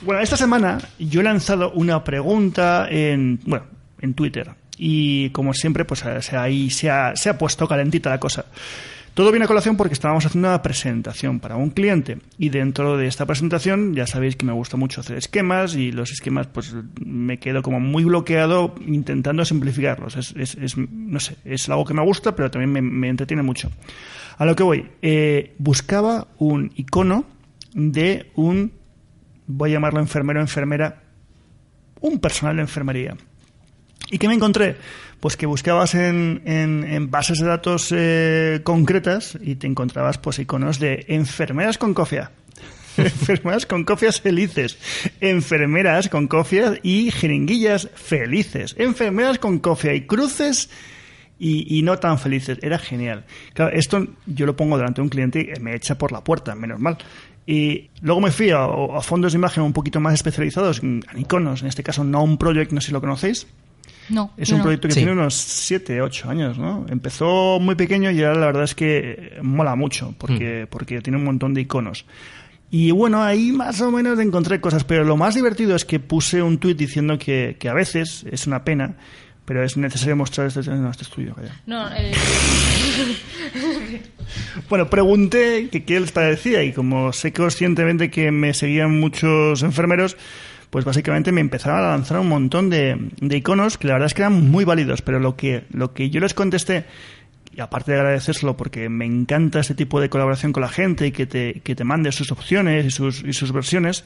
Bueno, 0.02 0.22
esta 0.22 0.38
semana 0.38 0.80
yo 1.00 1.22
he 1.22 1.24
lanzado 1.24 1.72
una 1.74 2.04
pregunta 2.04 2.88
en, 2.90 3.40
bueno, 3.46 3.66
en 4.00 4.14
Twitter. 4.14 4.52
Y 4.78 5.30
como 5.30 5.54
siempre, 5.54 5.86
pues 5.86 6.04
eh, 6.06 6.38
ahí 6.38 6.72
se 6.72 6.90
ha, 6.90 7.16
se 7.16 7.30
ha 7.30 7.38
puesto 7.38 7.68
calentita 7.68 8.10
la 8.10 8.20
cosa. 8.20 8.46
Todo 9.14 9.32
viene 9.32 9.44
a 9.44 9.48
colación 9.48 9.76
porque 9.76 9.94
estábamos 9.94 10.26
haciendo 10.26 10.48
una 10.48 10.62
presentación 10.62 11.42
para 11.42 11.58
un 11.58 11.70
cliente. 11.72 12.20
Y 12.38 12.48
dentro 12.50 12.96
de 12.98 13.08
esta 13.08 13.26
presentación, 13.26 13.94
ya 13.94 14.08
sabéis 14.08 14.38
que 14.38 14.46
me 14.46 14.54
gusta 14.54 14.78
mucho 14.78 15.02
hacer 15.02 15.18
esquemas 15.18 15.76
y 15.76 15.92
los 15.92 16.12
esquemas, 16.12 16.48
pues 16.48 16.74
me 17.04 17.38
quedo 17.38 17.62
como 17.62 17.82
muy 17.82 18.06
bloqueado 18.06 18.74
intentando 18.88 19.44
simplificarlos. 19.44 20.16
Es, 20.16 20.34
es- 20.38 20.56
es- 20.56 20.78
no 20.78 21.20
sé, 21.20 21.36
es 21.44 21.68
algo 21.68 21.84
que 21.84 21.94
me 21.94 22.02
gusta, 22.04 22.36
pero 22.36 22.50
también 22.50 22.72
me, 22.72 22.82
me 22.82 23.10
entretiene 23.10 23.44
mucho. 23.44 23.70
A 24.38 24.46
lo 24.46 24.56
que 24.56 24.64
voy, 24.64 24.88
eh, 25.02 25.56
buscaba 25.58 26.28
un 26.38 26.72
icono 26.76 27.26
de 27.74 28.32
un, 28.36 28.72
voy 29.46 29.72
a 29.72 29.74
llamarlo 29.74 30.00
enfermero 30.00 30.40
enfermera, 30.40 31.04
un 32.00 32.18
personal 32.20 32.56
de 32.56 32.62
enfermería. 32.62 33.18
¿Y 34.10 34.18
qué 34.18 34.28
me 34.28 34.34
encontré? 34.34 34.78
Pues 35.22 35.38
que 35.38 35.46
buscabas 35.46 35.96
en, 35.96 36.42
en- 36.46 37.10
bases 37.10 37.40
de 37.40 37.46
datos 37.48 37.94
eh, 37.96 38.60
concretas 38.64 39.38
y 39.42 39.56
te 39.56 39.68
encontrabas 39.68 40.18
pues 40.18 40.40
iconos 40.40 40.80
de 40.80 41.06
enfermeras 41.08 41.78
con 41.78 41.94
cofia. 41.94 42.32
enfermeras 42.98 43.66
con 43.66 43.84
cofias 43.86 44.20
felices. 44.20 44.78
Enfermeras 45.22 46.10
con 46.10 46.28
cofias 46.28 46.80
y 46.84 47.12
jeringuillas 47.12 47.88
felices. 47.96 48.76
Enfermeras 48.78 49.38
con 49.40 49.60
cofia 49.60 49.94
y 49.94 50.02
cruces 50.08 50.70
y, 51.40 51.78
y 51.78 51.84
no 51.84 51.98
tan 52.00 52.18
felices. 52.20 52.58
Era 52.64 52.80
genial. 52.80 53.24
Claro, 53.54 53.72
esto 53.76 54.06
yo 54.26 54.46
lo 54.48 54.56
pongo 54.58 54.78
delante 54.78 55.02
de 55.02 55.04
un 55.04 55.10
cliente 55.10 55.54
y 55.56 55.60
me 55.62 55.76
echa 55.76 55.98
por 56.00 56.12
la 56.12 56.24
puerta, 56.24 56.56
menos 56.56 56.80
mal. 56.80 56.98
Y 57.46 57.90
luego 58.02 58.22
me 58.22 58.32
fui 58.32 58.50
a, 58.50 58.64
a 58.66 59.02
fondos 59.02 59.34
de 59.34 59.38
imagen 59.38 59.64
un 59.64 59.74
poquito 59.74 60.00
más 60.00 60.14
especializados, 60.16 60.82
en 60.84 61.02
iconos, 61.16 61.62
en 61.62 61.68
este 61.68 61.84
caso 61.84 62.04
Noun 62.04 62.38
Project, 62.38 62.72
no 62.72 62.82
sé 62.82 62.88
si 62.88 62.94
lo 62.94 63.02
conocéis. 63.02 63.48
No, 64.10 64.34
Es 64.38 64.50
un 64.50 64.58
no. 64.58 64.64
proyecto 64.64 64.88
que 64.88 64.94
Sí. 64.94 65.00
tiene 65.02 65.14
unos 65.14 65.36
7, 65.36 66.02
8 66.02 66.30
años, 66.30 66.58
¿no? 66.58 66.86
Empezó 66.90 67.60
muy 67.62 67.76
pequeño 67.76 68.12
y 68.12 68.22
ahora 68.24 68.40
la 68.40 68.46
verdad 68.48 68.64
es 68.64 68.76
que 68.76 69.38
mola 69.42 69.76
mucho 69.76 70.14
porque, 70.18 70.68
porque 70.70 71.02
tiene 71.02 71.18
un 71.18 71.24
montón 71.24 71.54
de 71.54 71.62
iconos. 71.62 72.06
Y 72.70 72.92
bueno, 72.92 73.22
ahí 73.24 73.52
más 73.52 73.80
o 73.82 73.92
menos 73.92 74.18
encontré 74.20 74.60
cosas, 74.62 74.84
pero 74.84 75.04
lo 75.04 75.18
más 75.18 75.36
divertido 75.36 75.76
es 75.76 75.84
que 75.86 76.00
puse 76.00 76.42
un 76.42 76.58
tuit 76.58 76.78
diciendo 76.78 77.18
que, 77.20 77.58
que 77.60 77.68
a 77.70 77.74
veces 77.74 78.26
es 78.32 78.48
una 78.48 78.64
pena, 78.64 78.96
pero 79.46 79.64
es 79.64 79.76
necesario 79.76 80.16
mostrar 80.16 80.48
este, 80.48 80.62
no, 80.70 80.90
este 80.90 81.04
estudio. 81.04 81.36
calla. 81.36 81.62
No, 81.66 81.88
eh, 81.94 82.12
Bueno, 84.70 84.90
pregunté 84.90 85.68
que 85.72 85.84
qué 85.84 86.00
les 86.00 86.12
parecía 86.12 86.64
y 86.64 86.72
como 86.72 87.12
sé 87.14 87.34
conscientemente 87.34 88.10
que 88.10 88.32
me 88.32 88.54
seguían 88.54 89.00
muchos 89.00 89.64
enfermeros, 89.64 90.16
pues 90.72 90.84
básicamente 90.86 91.32
me 91.32 91.42
empezaron 91.42 91.78
a 91.80 91.90
lanzar 91.92 92.18
un 92.20 92.30
montón 92.30 92.72
de, 92.72 92.98
de 93.20 93.38
iconos 93.38 93.78
que 93.78 93.86
la 93.88 93.94
verdad 93.94 94.08
es 94.08 94.14
que 94.16 94.24
eran 94.24 94.50
muy 94.50 94.66
válidos, 94.66 95.04
pero 95.04 95.20
lo 95.20 95.36
que, 95.36 95.66
lo 95.72 95.94
que 95.94 96.10
yo 96.10 96.20
les 96.20 96.34
contesté, 96.34 96.86
y 97.56 97.62
aparte 97.62 97.92
de 97.92 97.98
agradecérselo 98.00 98.58
porque 98.58 98.90
me 98.90 99.06
encanta 99.06 99.60
este 99.60 99.76
tipo 99.76 100.00
de 100.02 100.10
colaboración 100.10 100.54
con 100.54 100.62
la 100.62 100.70
gente 100.70 101.06
y 101.08 101.12
que 101.12 101.28
te, 101.28 101.62
que 101.64 101.76
te 101.76 101.84
mande 101.84 102.12
sus 102.12 102.32
opciones 102.32 102.86
y 102.86 102.90
sus, 102.92 103.24
y 103.24 103.34
sus 103.34 103.52
versiones, 103.52 104.06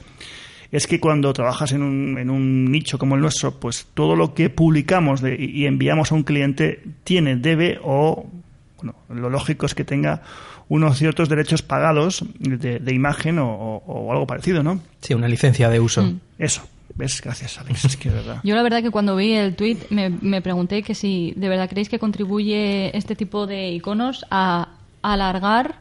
es 0.72 0.88
que 0.88 0.98
cuando 0.98 1.32
trabajas 1.32 1.70
en 1.70 1.82
un, 1.82 2.18
en 2.18 2.28
un 2.28 2.72
nicho 2.72 2.98
como 2.98 3.14
el 3.14 3.20
nuestro, 3.20 3.52
pues 3.60 3.86
todo 3.94 4.16
lo 4.16 4.34
que 4.34 4.50
publicamos 4.50 5.20
de- 5.20 5.36
y 5.40 5.64
enviamos 5.66 6.10
a 6.10 6.16
un 6.16 6.24
cliente 6.24 6.82
tiene, 7.04 7.36
debe 7.36 7.78
o, 7.84 8.26
bueno, 8.76 8.94
lo 9.08 9.30
lógico 9.30 9.66
es 9.66 9.74
que 9.74 9.84
tenga 9.84 10.22
unos 10.68 10.98
ciertos 10.98 11.28
derechos 11.28 11.62
pagados 11.62 12.24
de, 12.38 12.78
de 12.78 12.94
imagen 12.94 13.38
o, 13.38 13.48
o- 13.48 13.82
o 13.86 14.12
algo 14.12 14.26
parecido, 14.26 14.62
¿no? 14.62 14.80
Sí, 15.00 15.14
una 15.14 15.28
licencia 15.28 15.68
de 15.70 15.80
uso. 15.80 16.02
Mm. 16.02 16.20
Eso. 16.38 16.62
¿Ves? 16.94 17.20
Gracias, 17.20 17.58
Alex. 17.58 17.84
Es 17.84 17.96
que 17.96 18.08
verdad. 18.10 18.40
Yo 18.42 18.54
la 18.54 18.62
verdad 18.62 18.82
que 18.82 18.90
cuando 18.90 19.16
vi 19.16 19.32
el 19.32 19.54
tweet 19.54 19.78
me, 19.90 20.08
me 20.08 20.40
pregunté 20.40 20.82
que 20.82 20.94
si 20.94 21.32
de 21.36 21.48
verdad 21.48 21.68
creéis 21.68 21.88
que 21.90 21.98
contribuye 21.98 22.96
este 22.96 23.14
tipo 23.16 23.46
de 23.46 23.70
iconos 23.70 24.24
a 24.30 24.68
alargar 25.02 25.76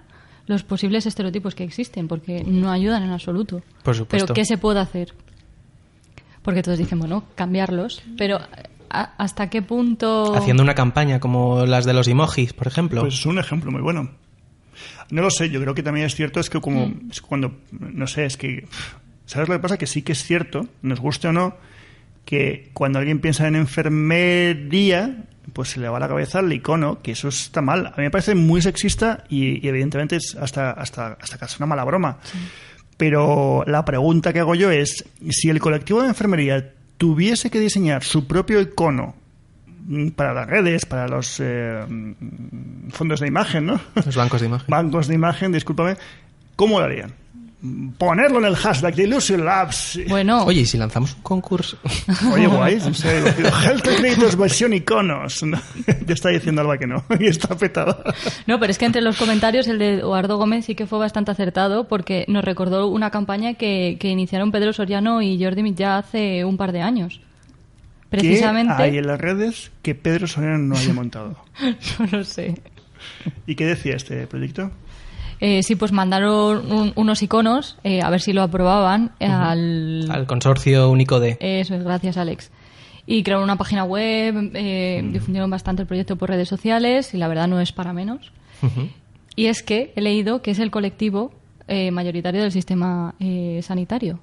los 0.48 0.64
posibles 0.64 1.06
estereotipos 1.06 1.56
que 1.56 1.64
existen, 1.64 2.08
porque 2.08 2.44
no 2.46 2.70
ayudan 2.72 3.02
en 3.04 3.12
absoluto. 3.12 3.62
Por 3.84 3.96
supuesto. 3.96 4.26
Pero 4.28 4.34
¿qué 4.36 4.46
se 4.46 4.58
puede 4.58 4.80
hacer? 4.80 5.14
Porque 6.42 6.62
todos 6.62 6.78
dicen, 6.78 7.00
bueno, 7.00 7.24
cambiarlos, 7.36 8.04
pero 8.18 8.38
¿a- 8.38 8.48
¿hasta 9.18 9.50
qué 9.50 9.62
punto? 9.62 10.36
Haciendo 10.36 10.64
una 10.64 10.76
campaña 10.76 11.20
como 11.20 11.66
las 11.66 11.86
de 11.86 11.94
los 11.94 12.08
emojis, 12.08 12.54
por 12.54 12.68
ejemplo. 12.68 13.02
Pues 13.02 13.16
es 13.16 13.26
un 13.26 13.40
ejemplo 13.40 13.72
muy 13.72 13.82
bueno. 13.82 14.12
No 15.10 15.22
lo 15.22 15.30
sé, 15.30 15.50
yo 15.50 15.62
creo 15.62 15.76
que 15.76 15.84
también 15.84 16.06
es 16.06 16.16
cierto, 16.16 16.40
es 16.40 16.50
que 16.50 16.60
como 16.60 16.92
es 17.10 17.22
cuando, 17.22 17.54
no 17.72 18.08
sé, 18.08 18.26
es 18.26 18.38
que, 18.38 18.68
¿sabes 19.26 19.48
lo 19.48 19.56
que 19.56 19.60
pasa? 19.60 19.78
Que 19.78 19.88
sí 19.88 20.02
que 20.02 20.14
es 20.14 20.24
cierto, 20.24 20.68
nos 20.82 21.00
guste 21.00 21.28
o 21.28 21.34
no, 21.34 21.56
que 22.26 22.72
cuando 22.74 23.00
alguien 23.00 23.20
piensa 23.20 23.48
en 23.48 23.56
enfermería, 23.56 25.26
pues 25.54 25.70
se 25.70 25.80
le 25.80 25.88
va 25.90 25.98
a 25.98 26.00
la 26.00 26.08
cabeza 26.08 26.40
el 26.40 26.52
icono, 26.52 27.02
que 27.02 27.12
eso 27.12 27.28
está 27.28 27.62
mal. 27.62 27.88
A 27.88 27.94
mí 27.98 28.04
me 28.04 28.12
parece 28.12 28.34
muy 28.34 28.62
sexista 28.62 29.24
y, 29.30 29.64
y 29.64 29.70
evidentemente 29.70 30.16
es 30.16 30.36
hasta, 30.36 30.72
hasta, 30.72 31.18
hasta 31.22 31.38
casi 31.38 31.58
una 31.60 31.68
mala 31.68 31.84
broma. 31.84 32.18
Pero 32.98 33.64
la 33.68 33.86
pregunta 33.86 34.34
que 34.34 34.40
hago 34.40 34.56
yo 34.56 34.72
es, 34.72 35.06
si 35.30 35.50
el 35.50 35.60
colectivo 35.60 36.02
de 36.02 36.10
enfermería 36.10 36.72
tuviese 36.98 37.50
que 37.50 37.60
diseñar 37.60 38.04
su 38.04 38.28
propio 38.28 38.62
icono 38.62 39.16
para 40.16 40.34
las 40.34 40.48
redes, 40.48 40.86
para 40.86 41.08
los 41.08 41.40
eh, 41.40 41.86
fondos 42.90 43.20
de 43.20 43.28
imagen, 43.28 43.68
¿no? 43.68 43.80
Los 43.94 44.16
bancos 44.16 44.42
de 44.42 44.48
imagen. 44.48 44.68
Bancos 44.70 45.08
de 45.08 45.16
imagen, 45.16 45.52
discúlpame, 45.52 45.98
¿cómo 46.56 46.80
lo 46.80 46.86
harían? 46.86 47.14
Ponerlo 47.98 48.40
en 48.40 48.46
el 48.46 48.56
hashtag 48.56 48.96
de 48.96 49.04
Illusion 49.04 49.46
Labs. 49.46 50.00
Bueno, 50.08 50.44
Oye, 50.46 50.62
¿y 50.62 50.66
si 50.66 50.78
lanzamos 50.78 51.14
un 51.16 51.22
concurso? 51.22 51.78
Oye, 52.34 52.48
guay. 52.48 52.76
Health 52.76 53.84
Creators 53.98 54.36
versión 54.36 54.74
iconos. 54.74 55.44
¿no? 55.44 55.60
Ya 56.06 56.14
está 56.14 56.30
diciendo 56.30 56.62
Alba 56.62 56.78
que 56.78 56.88
no, 56.88 57.04
y 57.20 57.28
está 57.28 57.56
petado. 57.58 58.04
no, 58.48 58.60
pero 58.60 58.72
es 58.72 58.78
que 58.78 58.86
entre 58.86 59.02
los 59.02 59.18
comentarios 59.18 59.68
el 59.68 59.80
de 59.80 59.96
Eduardo 59.96 60.38
Gómez 60.38 60.66
sí 60.66 60.76
que 60.76 60.88
fue 60.88 61.00
bastante 61.00 61.32
acertado 61.32 61.88
porque 61.88 62.26
nos 62.28 62.44
recordó 62.44 62.88
una 62.88 63.12
campaña 63.12 63.56
que, 63.56 63.98
que 64.00 64.10
iniciaron 64.10 64.52
Pedro 64.52 64.74
Soriano 64.74 65.22
y 65.22 65.42
Jordi 65.44 65.64
Mit 65.64 65.78
ya 65.78 65.98
hace 65.98 66.46
un 66.46 66.58
par 66.58 66.72
de 66.72 66.82
años. 66.82 67.22
Precisamente. 68.10 68.74
¿Qué 68.78 68.84
hay 68.84 68.98
en 68.98 69.08
las 69.08 69.20
redes 69.20 69.72
que 69.82 69.96
Pedro 69.96 70.28
Soriano 70.28 70.58
no 70.60 70.76
haya 70.76 70.94
montado? 70.94 71.38
No 72.00 72.08
lo 72.20 72.24
sé. 72.24 72.56
¿Y 73.48 73.56
qué 73.56 73.66
decía 73.66 73.96
este 73.96 74.28
proyecto? 74.28 74.72
Eh, 75.42 75.62
sí, 75.64 75.76
pues 75.76 75.92
mandaron 75.92 76.72
un- 76.72 76.94
unos 76.96 77.22
iconos, 77.24 77.78
eh, 77.84 78.02
a 78.02 78.10
ver 78.10 78.22
si 78.22 78.34
lo 78.34 78.42
aprobaban, 78.42 79.12
al... 79.20 80.10
Al 80.10 80.26
consorcio 80.28 80.90
único 80.90 81.20
de... 81.20 81.38
Eso 81.42 81.76
es, 81.76 81.84
gracias 81.84 82.18
Alex. 82.18 82.52
Y 83.06 83.22
crearon 83.24 83.44
una 83.44 83.58
página 83.58 83.84
web, 83.84 84.52
eh, 84.56 85.08
difundieron 85.12 85.50
bastante 85.50 85.82
el 85.84 85.88
proyecto 85.88 86.16
por 86.16 86.30
redes 86.30 86.48
sociales 86.50 87.14
y 87.14 87.18
la 87.18 87.28
verdad 87.28 87.48
no 87.48 87.60
es 87.60 87.72
para 87.72 87.94
menos. 87.94 88.32
Y 89.36 89.46
es 89.48 89.62
que 89.62 89.92
he 89.96 90.02
leído 90.02 90.42
que 90.42 90.52
es 90.52 90.60
el 90.60 90.72
colectivo 90.72 91.32
eh, 91.68 91.92
mayoritario 91.92 92.42
del 92.42 92.52
sistema 92.52 93.14
eh, 93.20 93.60
sanitario. 93.62 94.20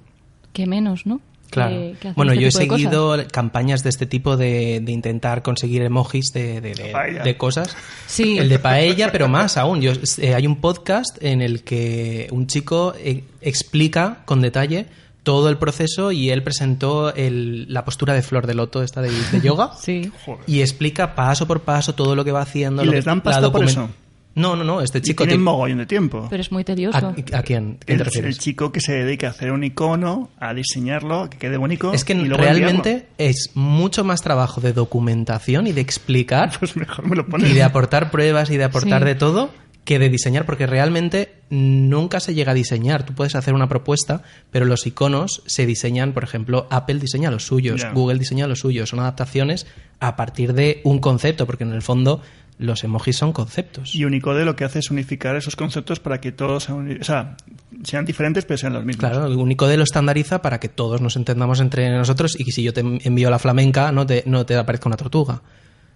Que 0.51 0.65
menos, 0.67 1.05
¿no? 1.05 1.21
Claro. 1.53 1.75
Que- 1.75 1.91
que 1.93 2.07
hacen 2.09 2.13
bueno, 2.15 2.31
este 2.33 2.41
yo 2.41 2.47
he 2.47 2.51
cosas. 2.67 2.81
seguido 2.81 3.17
campañas 3.31 3.83
de 3.83 3.89
este 3.89 4.05
tipo 4.05 4.37
de, 4.37 4.79
de 4.81 4.91
intentar 4.91 5.41
conseguir 5.41 5.81
emojis 5.83 6.31
de, 6.33 6.61
de- 6.61 6.73
de- 6.75 6.91
Paella. 6.91 7.23
de 7.23 7.37
cosas. 7.37 7.75
Sí. 8.07 8.37
El 8.37 8.49
de 8.49 8.59
paella, 8.59 9.11
pero 9.11 9.27
más 9.27 9.57
aún. 9.57 9.81
Yo, 9.81 9.91
eh, 10.17 10.33
hay 10.35 10.45
un 10.47 10.57
podcast 10.61 11.17
en 11.23 11.41
el 11.41 11.63
que 11.63 12.27
un 12.31 12.47
chico 12.47 12.93
eh, 12.97 13.23
explica 13.41 14.19
con 14.25 14.41
detalle 14.41 14.85
todo 15.23 15.47
el 15.47 15.57
proceso 15.57 16.11
y 16.11 16.31
él 16.31 16.43
presentó 16.43 17.15
el- 17.15 17.71
la 17.73 17.85
postura 17.85 18.13
de 18.13 18.21
flor 18.21 18.45
de 18.45 18.55
loto 18.55 18.83
esta 18.83 19.01
de, 19.01 19.09
de 19.31 19.41
yoga. 19.41 19.71
Sí. 19.79 20.11
Y 20.47 20.59
explica 20.61 21.15
paso 21.15 21.47
por 21.47 21.61
paso 21.61 21.93
todo 21.95 22.15
lo 22.15 22.25
que 22.25 22.31
va 22.33 22.41
haciendo. 22.41 22.83
¿Y 22.83 22.85
lo 22.87 22.91
les 22.91 23.03
que- 23.05 23.09
dan 23.09 23.21
pasta 23.21 23.49
por 23.51 23.63
eso? 23.63 23.89
No, 24.35 24.55
no, 24.55 24.63
no. 24.63 24.81
Este 24.81 24.97
Y 24.97 25.01
chico... 25.01 25.25
tiene- 25.25 25.43
mogollón 25.43 25.77
de 25.79 25.85
tiempo. 25.85 26.27
Pero 26.29 26.41
es 26.41 26.51
muy 26.51 26.63
tedioso. 26.63 26.97
¿A, 26.97 27.09
a 27.37 27.43
quién? 27.43 27.77
¿Quién 27.85 27.99
te 28.03 28.19
el, 28.19 28.37
chico 28.37 28.71
que 28.71 28.79
se 28.81 28.93
dedica 28.93 29.27
a 29.27 29.29
hacer 29.29 29.51
un 29.51 29.63
icono, 29.63 30.29
a 30.39 30.53
diseñarlo, 30.53 31.29
que 31.29 31.37
quede 31.37 31.57
bonito. 31.57 31.93
Es 31.93 32.03
que 32.03 32.13
y 32.13 32.25
luego 32.25 32.43
realmente 32.43 33.07
es 33.17 33.51
mucho 33.53 34.03
más 34.03 34.21
trabajo 34.21 34.59
de 34.61 34.73
documentación 34.73 35.67
y 35.67 35.71
de 35.73 35.81
explicar. 35.81 36.51
Pues 36.59 36.75
mejor 36.75 37.07
me 37.07 37.15
lo 37.15 37.27
pones. 37.27 37.49
y 37.51 37.53
de 37.53 37.63
aportar 37.63 38.09
pruebas 38.09 38.49
y 38.49 38.57
de 38.57 38.63
aportar 38.63 39.01
Sí. 39.01 39.07
de 39.09 39.15
todo 39.15 39.49
que 39.83 39.99
de 39.99 40.07
diseñar, 40.09 40.45
porque 40.45 40.65
realmente 40.65 41.33
nunca 41.49 42.21
se 42.21 42.33
llega 42.33 42.51
a 42.53 42.55
diseñar. 42.55 43.05
Tú 43.05 43.13
puedes 43.13 43.35
hacer 43.35 43.53
una 43.53 43.67
propuesta, 43.67 44.21
pero 44.49 44.63
los 44.65 44.87
iconos 44.87 45.43
se 45.45 45.65
diseñan, 45.65 46.13
por 46.13 46.23
ejemplo, 46.23 46.67
Apple 46.71 46.99
diseña 46.99 47.29
los 47.29 47.45
suyos. 47.45 47.85
Google 47.93 48.17
diseña 48.17 48.47
los 48.47 48.59
suyos, 48.59 48.87
son 48.89 49.01
adaptaciones 49.01 49.67
a 49.99 50.15
partir 50.15 50.53
de 50.53 50.79
un 50.85 50.99
concepto, 50.99 51.45
porque 51.45 51.65
en 51.65 51.73
el 51.73 51.81
fondo 51.81 52.21
los 52.59 52.83
emojis 52.83 53.15
son 53.17 53.33
conceptos. 53.33 53.95
Y 53.95 54.05
Unicode 54.05 54.45
lo 54.45 54.55
que 54.55 54.63
hace 54.63 54.79
es 54.79 54.91
unificar 54.91 55.35
esos 55.35 55.55
conceptos 55.55 55.99
para 55.99 56.21
que 56.21 56.31
todos 56.31 56.63
sean, 56.65 56.77
uni- 56.79 56.97
o 56.99 57.03
sea, 57.03 57.35
sean 57.83 58.05
diferentes, 58.05 58.45
pero 58.45 58.57
sean 58.57 58.73
los 58.73 58.85
mismos. 58.85 59.09
Claro, 59.09 59.27
Unicode 59.37 59.75
lo 59.77 59.83
estandariza 59.83 60.41
para 60.41 60.59
que 60.59 60.69
todos 60.69 61.01
nos 61.01 61.15
entendamos 61.15 61.59
entre 61.59 61.89
nosotros 61.89 62.39
y 62.39 62.43
que 62.45 62.51
si 62.51 62.63
yo 62.63 62.73
te 62.73 62.81
envío 62.81 63.29
la 63.29 63.39
flamenca 63.39 63.91
no 63.91 64.05
te, 64.05 64.23
no 64.25 64.45
te 64.45 64.55
aparezca 64.55 64.87
una 64.89 64.97
tortuga. 64.97 65.41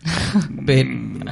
Pe- 0.66 0.88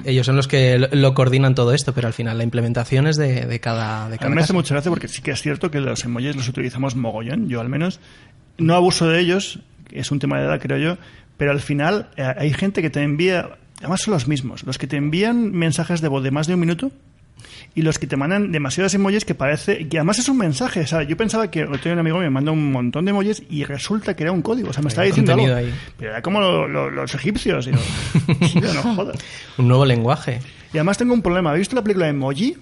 ellos 0.06 0.26
son 0.26 0.36
los 0.36 0.48
que 0.48 0.78
lo, 0.92 1.14
coordinan 1.14 1.56
todo 1.56 1.74
esto, 1.74 1.94
pero 1.94 2.08
al 2.08 2.14
final 2.14 2.38
la 2.38 2.44
implementación 2.44 3.08
es 3.08 3.16
de, 3.16 3.46
de 3.46 3.60
cada, 3.60 4.10
de 4.10 4.16
A 4.16 4.18
cada 4.18 4.30
mí 4.30 4.36
me 4.36 4.42
hace 4.42 4.54
mucha 4.54 4.74
gracia 4.74 4.90
porque 4.90 5.08
sí 5.08 5.22
que 5.22 5.32
es 5.32 5.42
cierto 5.42 5.70
que 5.72 5.80
los 5.82 6.04
emojis 6.04 6.36
los 6.36 6.48
utilizamos 6.50 6.96
mogollón, 6.96 7.48
yo 7.48 7.62
al 7.62 7.70
menos. 7.70 8.00
No 8.58 8.74
abuso 8.76 9.08
de 9.08 9.20
ellos, 9.20 9.60
es 9.92 10.12
un 10.12 10.20
tema 10.20 10.40
de 10.40 10.46
edad, 10.46 10.60
creo 10.60 10.78
yo, 10.78 10.98
pero 11.38 11.52
al 11.52 11.60
final 11.60 12.10
eh, 12.18 12.24
hay 12.38 12.54
gente 12.54 12.82
que 12.82 12.90
te 12.90 13.02
envía, 13.04 13.50
además 13.80 14.02
son 14.02 14.14
los 14.14 14.28
mismos, 14.28 14.64
los 14.64 14.78
que 14.78 14.88
te 14.88 14.98
envían 14.98 15.52
mensajes 15.52 16.02
de 16.02 16.08
voz 16.08 16.24
de 16.24 16.32
más 16.32 16.48
de 16.48 16.54
un 16.54 16.60
minuto 16.60 16.92
y 17.74 17.82
los 17.82 18.00
que 18.00 18.08
te 18.08 18.16
mandan 18.16 18.52
demasiados 18.54 18.94
emojis 18.94 19.26
que 19.26 19.36
parece, 19.36 19.88
que 19.90 19.98
además 19.98 20.18
es 20.20 20.30
un 20.30 20.38
mensaje, 20.38 20.82
o 20.82 20.88
sea, 20.88 21.04
yo 21.04 21.18
pensaba 21.18 21.52
que 21.52 21.66
tengo 21.66 21.94
un 21.94 22.00
amigo 22.00 22.18
que 22.20 22.24
me 22.24 22.30
manda 22.30 22.52
un 22.52 22.72
montón 22.72 23.04
de 23.06 23.12
emojis 23.12 23.44
y 23.50 23.66
resulta 23.66 24.16
que 24.16 24.24
era 24.24 24.32
un 24.32 24.42
código, 24.42 24.70
o 24.70 24.74
sea, 24.74 24.82
me 24.82 24.88
estaba 24.90 25.06
diciendo 25.06 25.34
algo, 25.34 25.54
ahí. 25.54 25.74
pero 25.98 26.12
era 26.12 26.22
como 26.22 26.40
lo- 26.40 26.68
lo- 26.70 26.90
los 26.90 27.14
egipcios, 27.16 27.68
y 27.68 27.72
yo, 27.72 27.78
tío, 28.62 28.74
no 28.74 28.96
jodas. 28.96 29.18
Un 29.58 29.68
nuevo 29.68 29.86
lenguaje. 29.86 30.40
Y 30.74 30.78
además 30.78 30.98
tengo 30.98 31.14
un 31.14 31.22
problema, 31.22 31.52
¿has 31.52 31.58
visto 31.58 31.76
la 31.76 31.84
película 31.84 32.06
de 32.06 32.12
Emoji? 32.12 32.56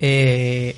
Eh, 0.00 0.76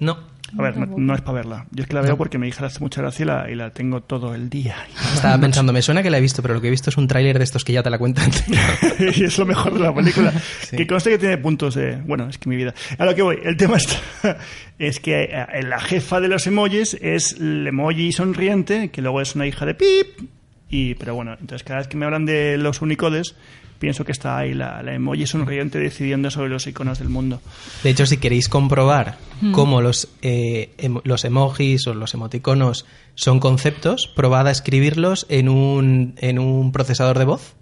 no, 0.00 0.18
A 0.58 0.62
ver, 0.62 0.76
no, 0.76 0.86
no 0.96 1.14
es 1.14 1.20
para 1.20 1.36
verla. 1.36 1.66
Yo 1.70 1.82
es 1.82 1.88
que 1.88 1.94
la 1.94 2.02
veo 2.02 2.16
porque 2.16 2.38
mi 2.38 2.48
hija 2.48 2.60
le 2.60 2.66
hace 2.66 2.80
mucha 2.80 3.00
gracia 3.00 3.22
y 3.22 3.26
la, 3.26 3.50
y 3.50 3.54
la 3.54 3.70
tengo 3.70 4.02
todo 4.02 4.34
el 4.34 4.50
día. 4.50 4.76
estaba 5.14 5.38
pensando, 5.38 5.72
me 5.72 5.82
suena 5.82 6.02
que 6.02 6.10
la 6.10 6.18
he 6.18 6.20
visto, 6.20 6.42
pero 6.42 6.54
lo 6.54 6.60
que 6.60 6.68
he 6.68 6.70
visto 6.70 6.90
es 6.90 6.96
un 6.96 7.06
tráiler 7.06 7.38
de 7.38 7.44
estos 7.44 7.64
que 7.64 7.72
ya 7.72 7.82
te 7.82 7.90
la 7.90 7.98
cuentan. 7.98 8.30
y 8.98 9.24
es 9.24 9.38
lo 9.38 9.46
mejor 9.46 9.74
de 9.74 9.80
la 9.80 9.94
película. 9.94 10.32
Sí. 10.60 10.76
Que 10.76 10.86
conste 10.86 11.10
que 11.10 11.18
tiene 11.18 11.38
puntos 11.38 11.74
de... 11.74 11.96
Bueno, 11.96 12.28
es 12.28 12.38
que 12.38 12.48
mi 12.48 12.56
vida... 12.56 12.74
A 12.98 13.04
lo 13.04 13.14
que 13.14 13.22
voy, 13.22 13.38
el 13.42 13.56
tema 13.56 13.76
está... 13.76 13.96
es 14.78 15.00
que 15.00 15.24
eh, 15.24 15.62
la 15.62 15.80
jefa 15.80 16.20
de 16.20 16.28
los 16.28 16.46
emojis 16.46 16.96
es 17.00 17.32
el 17.40 17.66
emoji 17.66 18.12
sonriente, 18.12 18.90
que 18.90 19.02
luego 19.02 19.20
es 19.20 19.34
una 19.34 19.46
hija 19.46 19.66
de 19.66 19.74
pip. 19.74 20.30
Y, 20.70 20.94
pero 20.94 21.14
bueno, 21.14 21.32
entonces 21.40 21.64
cada 21.64 21.80
vez 21.80 21.88
que 21.88 21.96
me 21.96 22.04
hablan 22.06 22.24
de 22.26 22.56
los 22.56 22.80
unicodes, 22.80 23.34
pienso 23.80 24.04
que 24.04 24.12
está 24.12 24.38
ahí 24.38 24.54
la, 24.54 24.82
la 24.82 24.94
emoji 24.94 25.26
sonriente 25.26 25.78
decidiendo 25.78 26.30
sobre 26.30 26.50
los 26.50 26.66
iconos 26.66 26.98
del 27.00 27.08
mundo. 27.08 27.40
De 27.82 27.90
hecho, 27.90 28.06
si 28.06 28.18
queréis 28.18 28.48
comprobar 28.48 29.16
cómo 29.52 29.80
los, 29.80 30.08
eh, 30.22 30.70
em- 30.78 31.00
los 31.02 31.24
emojis 31.24 31.86
o 31.86 31.94
los 31.94 32.14
emoticonos 32.14 32.86
son 33.14 33.40
conceptos, 33.40 34.06
probad 34.14 34.46
a 34.48 34.50
escribirlos 34.50 35.26
en 35.28 35.48
un, 35.48 36.14
en 36.18 36.38
un 36.38 36.70
procesador 36.72 37.18
de 37.18 37.24
voz 37.24 37.54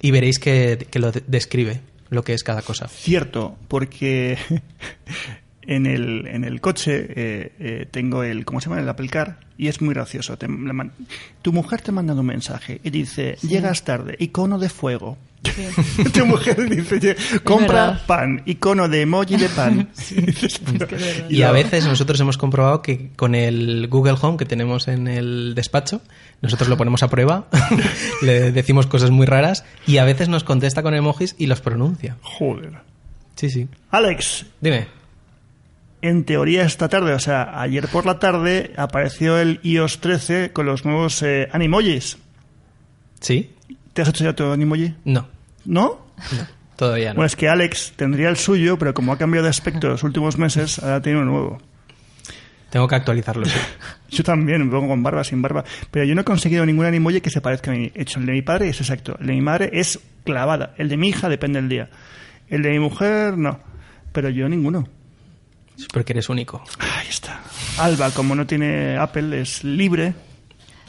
y 0.00 0.10
veréis 0.12 0.38
que, 0.38 0.86
que 0.90 0.98
lo 1.00 1.10
de- 1.12 1.24
describe 1.26 1.80
lo 2.08 2.22
que 2.24 2.32
es 2.32 2.44
cada 2.44 2.62
cosa. 2.62 2.88
Cierto, 2.88 3.56
porque 3.68 4.38
en 5.68 5.86
el, 5.86 6.26
en 6.26 6.42
el 6.44 6.60
coche 6.60 7.06
eh, 7.14 7.52
eh, 7.60 7.86
tengo 7.90 8.22
el, 8.24 8.44
¿cómo 8.44 8.60
se 8.60 8.68
llama? 8.68 8.80
El 8.80 8.88
Apple 8.88 9.08
Car 9.08 9.38
y 9.56 9.68
es 9.68 9.80
muy 9.80 9.94
gracioso. 9.94 10.36
Te- 10.36 10.48
le 10.48 10.72
man- 10.72 10.92
tu 11.42 11.52
mujer 11.52 11.80
te 11.82 11.92
manda 11.92 12.14
un 12.14 12.26
mensaje 12.26 12.80
y 12.82 12.90
dice, 12.90 13.36
llegas 13.42 13.84
tarde, 13.84 14.16
icono 14.18 14.58
de 14.58 14.68
fuego. 14.70 15.16
Sí. 15.44 16.02
tu 16.14 16.26
mujer 16.26 16.68
dice, 16.68 16.98
"Ye- 16.98 17.16
compra 17.44 18.00
pan, 18.08 18.42
icono 18.44 18.88
de 18.88 19.02
emoji 19.02 19.36
de 19.36 19.48
pan. 19.48 19.88
Y 20.10 20.20
dices, 20.22 20.58
pero- 20.58 20.96
Y 21.28 21.42
a 21.42 21.52
veces 21.52 21.86
nosotros 21.86 22.18
hemos 22.20 22.36
comprobado 22.38 22.82
que 22.82 23.10
con 23.14 23.34
el 23.36 23.86
Google 23.88 24.16
Home 24.20 24.36
que 24.36 24.46
tenemos 24.46 24.88
en 24.88 25.06
el 25.06 25.54
despacho, 25.54 26.00
nosotros 26.42 26.68
lo 26.68 26.76
ponemos 26.76 27.02
a 27.04 27.08
prueba, 27.08 27.46
le 28.22 28.50
decimos 28.52 28.86
cosas 28.88 29.10
muy 29.10 29.26
raras 29.26 29.64
y 29.86 29.98
a 29.98 30.04
veces 30.04 30.28
nos 30.28 30.42
contesta 30.44 30.82
con 30.82 30.94
emojis 30.94 31.36
y 31.38 31.46
los 31.46 31.60
pronuncia. 31.60 32.16
Joder. 32.22 32.72
Sí, 33.36 33.48
sí. 33.50 33.68
Alex, 33.92 34.46
Dime. 34.60 34.86
En 36.02 36.24
teoría 36.24 36.64
esta 36.64 36.88
tarde, 36.88 37.12
o 37.12 37.18
sea, 37.18 37.60
ayer 37.60 37.88
por 37.88 38.06
la 38.06 38.18
tarde, 38.18 38.72
apareció 38.76 39.38
el 39.38 39.60
iOS 39.62 40.00
13 40.00 40.52
con 40.52 40.66
los 40.66 40.84
nuevos 40.84 41.22
eh, 41.22 41.48
Animojis. 41.52 42.18
¿Sí? 43.20 43.50
¿Te 43.92 44.02
has 44.02 44.08
hecho 44.08 44.24
ya 44.24 44.32
tu 44.32 44.44
Animoji? 44.44 44.94
No. 45.04 45.28
¿No? 45.64 46.06
Todavía 46.76 47.08
no. 47.08 47.16
Bueno, 47.16 47.26
es 47.26 47.34
que 47.34 47.48
Alex 47.48 47.94
tendría 47.96 48.28
el 48.28 48.36
suyo, 48.36 48.78
pero 48.78 48.94
como 48.94 49.12
ha 49.12 49.18
cambiado 49.18 49.44
de 49.44 49.50
aspecto 49.50 49.88
los 49.88 50.04
últimos 50.04 50.38
meses, 50.38 50.78
ahora 50.78 51.02
tiene 51.02 51.18
uno 51.18 51.32
nuevo. 51.32 51.62
Tengo 52.70 52.86
que 52.86 52.94
actualizarlo. 52.94 53.44
sí. 53.44 53.58
Yo 54.10 54.22
también, 54.22 54.64
me 54.64 54.70
pongo 54.70 54.88
con 54.88 55.02
barba, 55.02 55.24
sin 55.24 55.42
barba. 55.42 55.64
Pero 55.90 56.06
yo 56.06 56.14
no 56.14 56.22
he 56.22 56.24
conseguido 56.24 56.64
ningún 56.64 56.86
animoji 56.86 57.20
que 57.20 57.28
se 57.28 57.40
parezca 57.40 57.70
a 57.70 57.74
mi 57.74 57.92
hecho. 57.94 58.20
El 58.20 58.26
de 58.26 58.32
mi 58.32 58.42
padre 58.42 58.68
es 58.68 58.80
exacto. 58.80 59.16
El 59.20 59.26
de 59.26 59.32
mi 59.34 59.40
madre 59.42 59.70
es 59.72 59.98
clavada. 60.24 60.74
El 60.78 60.88
de 60.88 60.96
mi 60.96 61.08
hija 61.08 61.28
depende 61.28 61.60
del 61.60 61.68
día. 61.68 61.90
El 62.48 62.62
de 62.62 62.70
mi 62.70 62.78
mujer, 62.78 63.36
no. 63.36 63.60
Pero 64.12 64.30
yo 64.30 64.48
ninguno. 64.48 64.88
Es 65.78 65.86
porque 65.86 66.12
eres 66.12 66.28
único. 66.28 66.62
Ahí 66.78 67.06
está. 67.08 67.40
Alba, 67.78 68.10
como 68.10 68.34
no 68.34 68.46
tiene 68.46 68.96
Apple, 68.96 69.40
es 69.40 69.62
libre. 69.64 70.14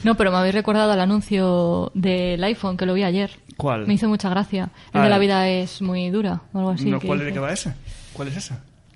No, 0.02 0.16
pero 0.16 0.30
me 0.30 0.38
habéis 0.38 0.54
recordado 0.54 0.90
al 0.92 1.00
anuncio 1.00 1.92
del 1.94 2.42
iPhone 2.44 2.76
que 2.76 2.86
lo 2.86 2.94
vi 2.94 3.02
ayer. 3.04 3.30
¿Cuál? 3.56 3.86
Me 3.86 3.94
hizo 3.94 4.08
mucha 4.08 4.28
gracia. 4.30 4.70
El 4.94 5.00
Ah, 5.00 5.04
de 5.04 5.10
la 5.10 5.18
vida 5.18 5.48
es 5.48 5.82
muy 5.82 6.08
dura 6.10 6.42
o 6.52 6.58
algo 6.58 6.70
así. 6.70 6.86
no, 6.86 6.98
que 6.98 7.06
¿Cuál 7.06 7.18
de 7.20 7.26
dice. 7.26 7.34
qué 7.34 7.40
va 7.40 7.52
ese? 7.52 7.74
¿Cuál 8.14 8.28
es 8.28 8.36
ese? 8.38 8.54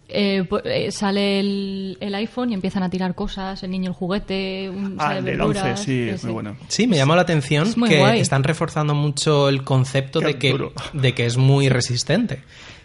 Eh, 0.08 0.44
pues, 0.48 0.62
eh, 0.66 0.90
sale 0.92 1.40
el, 1.40 1.96
el 2.00 2.14
iPhone 2.14 2.50
y 2.50 2.54
empiezan 2.54 2.82
a 2.82 2.90
tirar 2.90 3.14
cosas, 3.14 3.62
el 3.62 3.70
niño 3.70 3.90
el 3.90 3.94
juguete, 3.96 4.68
un, 4.70 4.96
Ah, 4.98 5.04
sale 5.08 5.18
el 5.20 5.24
del 5.24 5.36
verduras, 5.38 5.80
11, 5.80 5.84
sí, 5.84 6.08
es 6.08 6.24
muy 6.24 6.32
bueno. 6.32 6.56
Sí, 6.68 6.86
me 6.86 6.96
llamó 6.96 7.16
la 7.16 7.22
atención 7.22 7.68
Es 7.68 7.74
que 7.74 7.98
guay. 7.98 8.20
están 8.20 8.42
reforzando 8.44 8.94
mucho 8.94 9.48
el 9.48 9.62
concepto 9.64 10.20
Qué 10.20 10.26
de 10.26 10.38
que, 10.38 10.50
duro. 10.52 10.72
de 10.92 11.14
que 11.14 11.26
es 11.26 11.36
muy 11.36 11.68
resistente. 11.68 12.42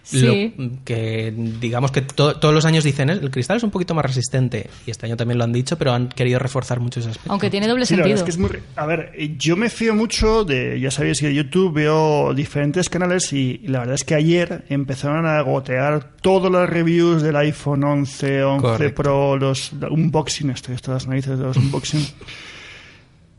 Sí. 0.10 0.54
Lo- 0.58 0.70
que 0.84 1.34
digamos 1.62 1.92
que 1.92 2.01
to- 2.01 2.38
todos 2.38 2.54
los 2.54 2.66
años 2.66 2.84
dicen 2.84 3.10
"Eh, 3.10 3.13
el 3.22 3.30
cristal 3.32 3.58
es 3.58 3.63
un 3.63 3.72
poquito 3.72 3.94
más 3.94 4.06
resistente 4.06 4.70
y 4.88 4.92
este 4.92 5.06
año 5.06 5.16
también 5.18 5.38
lo 5.38 5.44
han 5.44 5.54
dicho, 5.54 5.78
pero 5.78 5.94
han 5.94 6.10
querido 6.10 6.39
reforzar 6.39 6.80
mucho 6.80 7.00
ese 7.00 7.10
aspecto. 7.10 7.32
Aunque 7.32 7.50
tiene 7.50 7.68
doble 7.68 7.86
Sí, 7.86 7.96
sentido. 7.96 8.16
es 8.16 8.24
que 8.24 8.30
es 8.32 8.38
muy... 8.38 8.50
re- 8.50 8.63
A 8.75 8.86
ver, 8.86 9.12
eh, 9.16 9.36
yo 9.38 9.56
me 9.56 9.70
fío 9.70 9.94
mucho 9.94 10.44
de... 10.44 10.80
Ya 10.80 10.92
sabéis 10.92 11.20
que 11.20 11.28
de 11.28 11.36
YouTube 11.36 11.74
veo 11.74 12.34
diferentes 12.34 12.89
canales 12.89 13.32
y, 13.34 13.62
y 13.63 13.68
la 13.68 13.80
verdad 13.80 13.96
es 13.96 14.04
que 14.04 14.16
ayer 14.16 14.66
empezaron 14.70 15.25
a 15.25 15.42
gotear 15.42 16.12
todas 16.22 16.51
las 16.51 16.70
reviews 16.70 17.22
del 17.22 17.36
iPhone 17.36 17.84
11, 17.84 18.44
11 18.44 18.62
Correcto. 18.62 19.01
Pro, 19.04 19.38
los 19.38 19.72
unboxing, 19.74 20.50
estoy 20.50 20.75
hasta 20.75 20.94
las 20.94 21.08
narices 21.08 21.38
de 21.38 21.44
los 21.46 21.58
unboxing. 21.58 22.06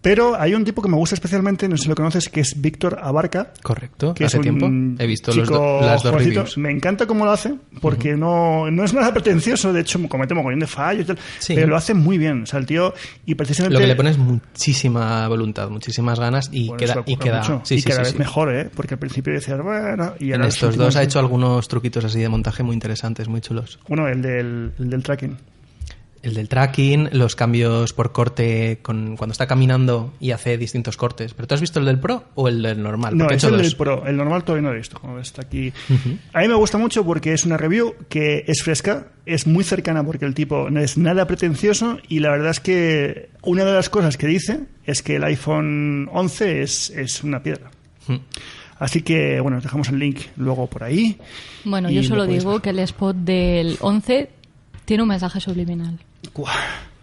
Pero 0.03 0.35
hay 0.41 0.55
un 0.55 0.65
tipo 0.65 0.81
que 0.81 0.89
me 0.89 0.97
gusta 0.97 1.15
especialmente, 1.15 1.69
no 1.69 1.77
sé 1.77 1.83
si 1.83 1.89
lo 1.91 1.95
conoces, 1.95 2.31
que 2.31 2.41
es 2.41 2.59
Víctor 2.59 2.99
Abarca. 3.03 3.53
Correcto, 3.63 4.15
Que 4.15 4.25
hace 4.25 4.39
es 4.39 4.43
tiempo 4.43 4.67
he 4.99 5.07
visto 5.07 5.31
los 5.35 5.47
do- 5.47 5.81
las 5.83 6.03
dos 6.03 6.15
reviews. 6.15 6.57
Me 6.57 6.71
encanta 6.71 7.07
cómo 7.07 7.27
lo 7.27 7.33
hace, 7.33 7.55
porque 7.83 8.17
no, 8.17 8.71
no 8.71 8.85
es 8.85 8.95
nada 8.95 9.13
pretencioso, 9.13 9.75
de 9.75 9.81
hecho 9.83 10.01
comete 10.09 10.33
mogollón 10.35 10.61
de 10.61 10.67
fallos 10.67 11.05
y 11.05 11.07
tal, 11.09 11.19
Sí. 11.39 11.55
pero 11.55 11.67
lo 11.67 11.77
hace 11.77 11.93
muy 11.93 12.17
bien. 12.17 12.45
O 12.45 12.47
sea, 12.47 12.59
el 12.61 12.65
tío, 12.67 12.95
y 13.27 13.35
precisamente... 13.35 13.75
Lo 13.75 13.81
que 13.81 13.87
le 13.87 13.95
pones 13.95 14.17
muchísima 14.17 15.29
voluntad, 15.29 15.69
muchísimas 15.69 16.19
ganas 16.19 16.49
y 16.53 16.69
Bueno, 16.69 16.79
queda 16.79 17.03
y 17.07 17.17
queda 17.17 17.43
sí, 17.65 17.75
y 17.75 17.81
sí, 17.83 17.89
cada 17.89 18.03
vez 18.03 18.19
mejor, 18.19 18.55
¿eh? 18.55 18.71
Porque 18.75 18.95
al 18.95 19.01
principio 19.01 19.33
decías, 19.35 19.61
bueno, 19.63 20.15
y 20.19 20.33
En 20.33 20.43
estos 20.45 20.77
dos 20.77 20.97
ha 20.97 21.03
hecho 21.03 21.19
algunos 21.19 21.69
truquitos 21.69 22.05
así 22.07 22.21
de 22.21 22.29
montaje 22.31 22.63
muy 22.63 22.73
interesantes, 22.75 23.29
muy 23.29 23.41
chulos. 23.43 23.79
Uno, 23.89 24.09
el 24.09 24.23
del, 24.23 24.73
el 24.79 24.89
del 24.91 25.03
tracking. 25.03 25.37
El 26.23 26.35
del 26.35 26.49
tracking, 26.51 27.09
los 27.13 27.35
cambios 27.35 27.95
por 27.95 28.13
corte 28.13 28.81
con, 28.83 29.17
cuando 29.17 29.33
está 29.33 29.47
caminando 29.47 30.13
y 30.21 30.33
hace 30.33 30.59
distintos 30.59 30.99
cortes. 30.99 31.33
¿Pero 31.33 31.49
tú 31.49 31.55
has 31.55 31.63
visto 31.63 31.79
el 31.79 31.87
del 31.87 31.99
Pro 31.99 32.25
o 32.35 32.47
el 32.49 32.61
del 32.61 32.83
normal? 32.83 33.17
No, 33.17 33.25
he 33.31 33.35
es 33.37 33.43
hecho 33.43 33.49
el 33.49 33.55
dos. 33.55 33.63
del 33.69 33.77
Pro. 33.77 34.07
El 34.07 34.19
normal 34.19 34.45
todavía 34.45 34.63
no 34.63 34.69
lo 34.69 34.75
he 34.75 34.79
visto, 34.79 34.99
como 35.01 35.19
está 35.19 35.41
aquí. 35.43 35.73
A 36.35 36.41
mí 36.41 36.49
me 36.49 36.55
gusta 36.57 36.77
mucho 36.77 37.07
porque 37.07 37.33
es 37.33 37.47
una 37.47 37.57
review 37.57 37.95
que 38.11 38.45
es 38.47 38.63
fresca, 38.63 39.07
es 39.25 39.47
muy 39.47 39.65
cercana 39.65 40.05
porque 40.05 40.27
el 40.27 40.35
tipo 40.35 40.69
no 40.69 40.81
es 40.81 40.99
nada 40.99 41.27
pretencioso 41.27 41.99
y 42.09 42.19
la 42.21 42.31
verdad 42.33 42.51
es 42.51 42.61
que 42.61 43.31
una 43.43 43.65
de 43.65 43.73
las 43.73 43.89
cosas 43.89 44.19
que 44.19 44.27
dice 44.27 44.61
es 44.85 45.03
que 45.03 45.17
el 45.17 45.25
iPhone 45.25 46.09
11 46.13 46.61
es, 46.63 46.91
es 46.91 47.25
una 47.25 47.43
piedra. 47.43 47.71
Así 48.79 49.01
que, 49.03 49.41
bueno, 49.41 49.59
os 49.59 49.63
dejamos 49.63 49.89
el 49.89 49.99
link 49.99 50.21
luego 50.37 50.67
por 50.67 50.85
ahí. 50.85 51.17
Bueno, 51.65 51.89
yo 51.91 52.03
lo 52.03 52.09
solo 52.09 52.27
digo 52.27 52.53
ver. 52.53 52.61
que 52.63 52.71
el 52.71 52.79
spot 52.81 53.17
del 53.17 53.77
11 53.81 54.29
tiene 54.85 55.03
un 55.03 55.09
mensaje 55.09 55.41
subliminal. 55.41 55.99
Guau, 56.35 56.55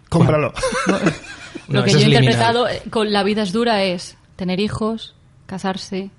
Cómpralo. 0.08 0.52
No, 0.86 0.98
Lo 1.80 1.84
que 1.84 1.90
yo 1.92 1.98
he 1.98 2.00
liminal. 2.02 2.24
interpretado 2.24 2.68
eh, 2.68 2.82
con 2.90 3.12
la 3.12 3.22
vida 3.22 3.42
es 3.42 3.52
dura 3.52 3.82
es 3.82 4.16
tener 4.36 4.58
hijos, 4.60 5.14
casarse, 5.46 6.10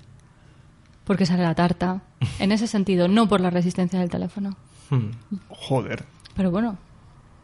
porque 1.05 1.25
sale 1.25 1.43
la 1.43 1.55
tarta. 1.55 2.01
En 2.39 2.51
ese 2.51 2.67
sentido, 2.67 3.07
no 3.07 3.27
por 3.29 3.39
la 3.41 3.49
resistencia 3.49 3.99
del 3.99 4.09
teléfono. 4.09 4.57
Mm. 4.89 5.09
Joder. 5.49 6.03
Pero 6.35 6.51
bueno, 6.51 6.77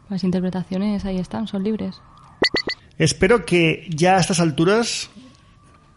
las 0.08 0.22
interpretaciones 0.24 1.04
ahí 1.04 1.18
están, 1.18 1.46
son 1.48 1.64
libres. 1.64 2.00
Espero 2.98 3.44
que 3.44 3.86
ya 3.90 4.16
a 4.16 4.20
estas 4.20 4.40
alturas 4.40 5.10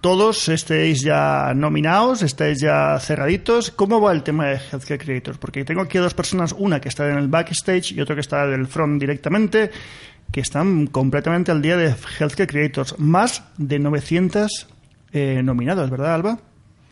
todos 0.01 0.47
estéis 0.49 1.01
ya 1.01 1.53
nominados, 1.55 2.21
estéis 2.21 2.61
ya 2.61 2.97
cerraditos. 2.99 3.71
¿Cómo 3.71 3.99
va 3.99 4.11
el 4.13 4.23
tema 4.23 4.47
de 4.47 4.55
Healthcare 4.71 4.97
Creators? 4.99 5.37
Porque 5.37 5.65
tengo 5.65 5.81
aquí 5.81 5.97
a 5.97 6.01
dos 6.01 6.13
personas, 6.13 6.55
una 6.57 6.79
que 6.79 6.89
está 6.89 7.09
en 7.09 7.17
el 7.17 7.27
backstage 7.27 7.91
y 7.91 8.01
otra 8.01 8.15
que 8.15 8.21
está 8.21 8.47
del 8.47 8.67
front 8.67 8.99
directamente, 8.99 9.71
que 10.31 10.39
están 10.41 10.87
completamente 10.87 11.51
al 11.51 11.61
día 11.61 11.75
de 11.75 11.93
Healthcare 12.19 12.47
Creators. 12.47 12.97
Más 12.97 13.43
de 13.57 13.79
900 13.79 14.67
eh, 15.11 15.41
nominados, 15.43 15.89
¿verdad, 15.89 16.13
Alba? 16.13 16.39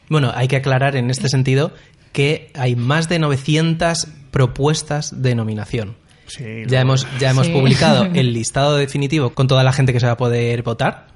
Bueno, 0.09 0.31
hay 0.35 0.47
que 0.47 0.57
aclarar 0.57 0.95
en 0.95 1.09
este 1.09 1.29
sentido 1.29 1.71
que 2.11 2.51
hay 2.55 2.75
más 2.75 3.07
de 3.09 3.19
900 3.19 4.07
propuestas 4.31 5.21
de 5.21 5.35
nominación. 5.35 5.95
Sí. 6.27 6.63
Ya 6.67 6.81
hemos, 6.81 7.07
ya 7.19 7.29
hemos 7.29 7.47
Sí. 7.47 7.53
publicado 7.53 8.05
el 8.13 8.33
listado 8.33 8.75
definitivo 8.75 9.29
con 9.33 9.47
toda 9.47 9.63
la 9.63 9.71
gente 9.71 9.93
que 9.93 9.99
se 9.99 10.07
va 10.07 10.13
a 10.13 10.17
poder 10.17 10.63
votar. 10.63 11.07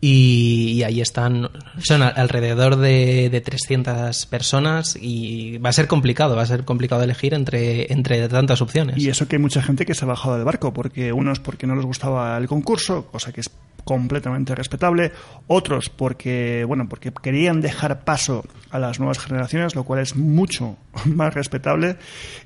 Y, 0.00 0.82
ahí 0.82 1.02
están, 1.02 1.50
son 1.78 2.02
alrededor 2.02 2.76
de, 2.76 3.28
de 3.30 3.40
300 3.42 4.24
personas 4.26 4.96
y 4.98 5.58
va 5.58 5.68
a 5.68 5.72
ser 5.74 5.88
complicado, 5.88 6.36
va 6.36 6.42
a 6.42 6.46
ser 6.46 6.64
complicado 6.64 7.02
elegir 7.02 7.34
entre, 7.34 7.92
entre 7.92 8.26
tantas 8.28 8.62
opciones. 8.62 8.96
Y 8.96 9.10
eso 9.10 9.28
que 9.28 9.36
hay 9.36 9.42
mucha 9.42 9.60
gente 9.62 9.84
que 9.84 9.94
se 9.94 10.06
ha 10.06 10.08
bajado 10.08 10.36
del 10.36 10.44
barco, 10.44 10.72
porque 10.72 11.12
unos 11.12 11.38
porque 11.40 11.66
no 11.66 11.76
les 11.76 11.84
gustaba 11.84 12.36
el 12.38 12.48
concurso, 12.48 13.06
cosa 13.06 13.32
que 13.32 13.42
es 13.42 13.50
completamente 13.84 14.54
respetable, 14.54 15.12
otros 15.46 15.88
porque, 15.88 16.64
bueno, 16.66 16.88
porque 16.88 17.12
querían 17.12 17.60
dejar 17.60 18.04
paso 18.04 18.44
a 18.70 18.78
las 18.78 19.00
nuevas 19.00 19.18
generaciones, 19.18 19.74
lo 19.74 19.84
cual 19.84 20.00
es 20.00 20.16
mucho 20.16 20.76
más 21.06 21.34
respetable. 21.34 21.96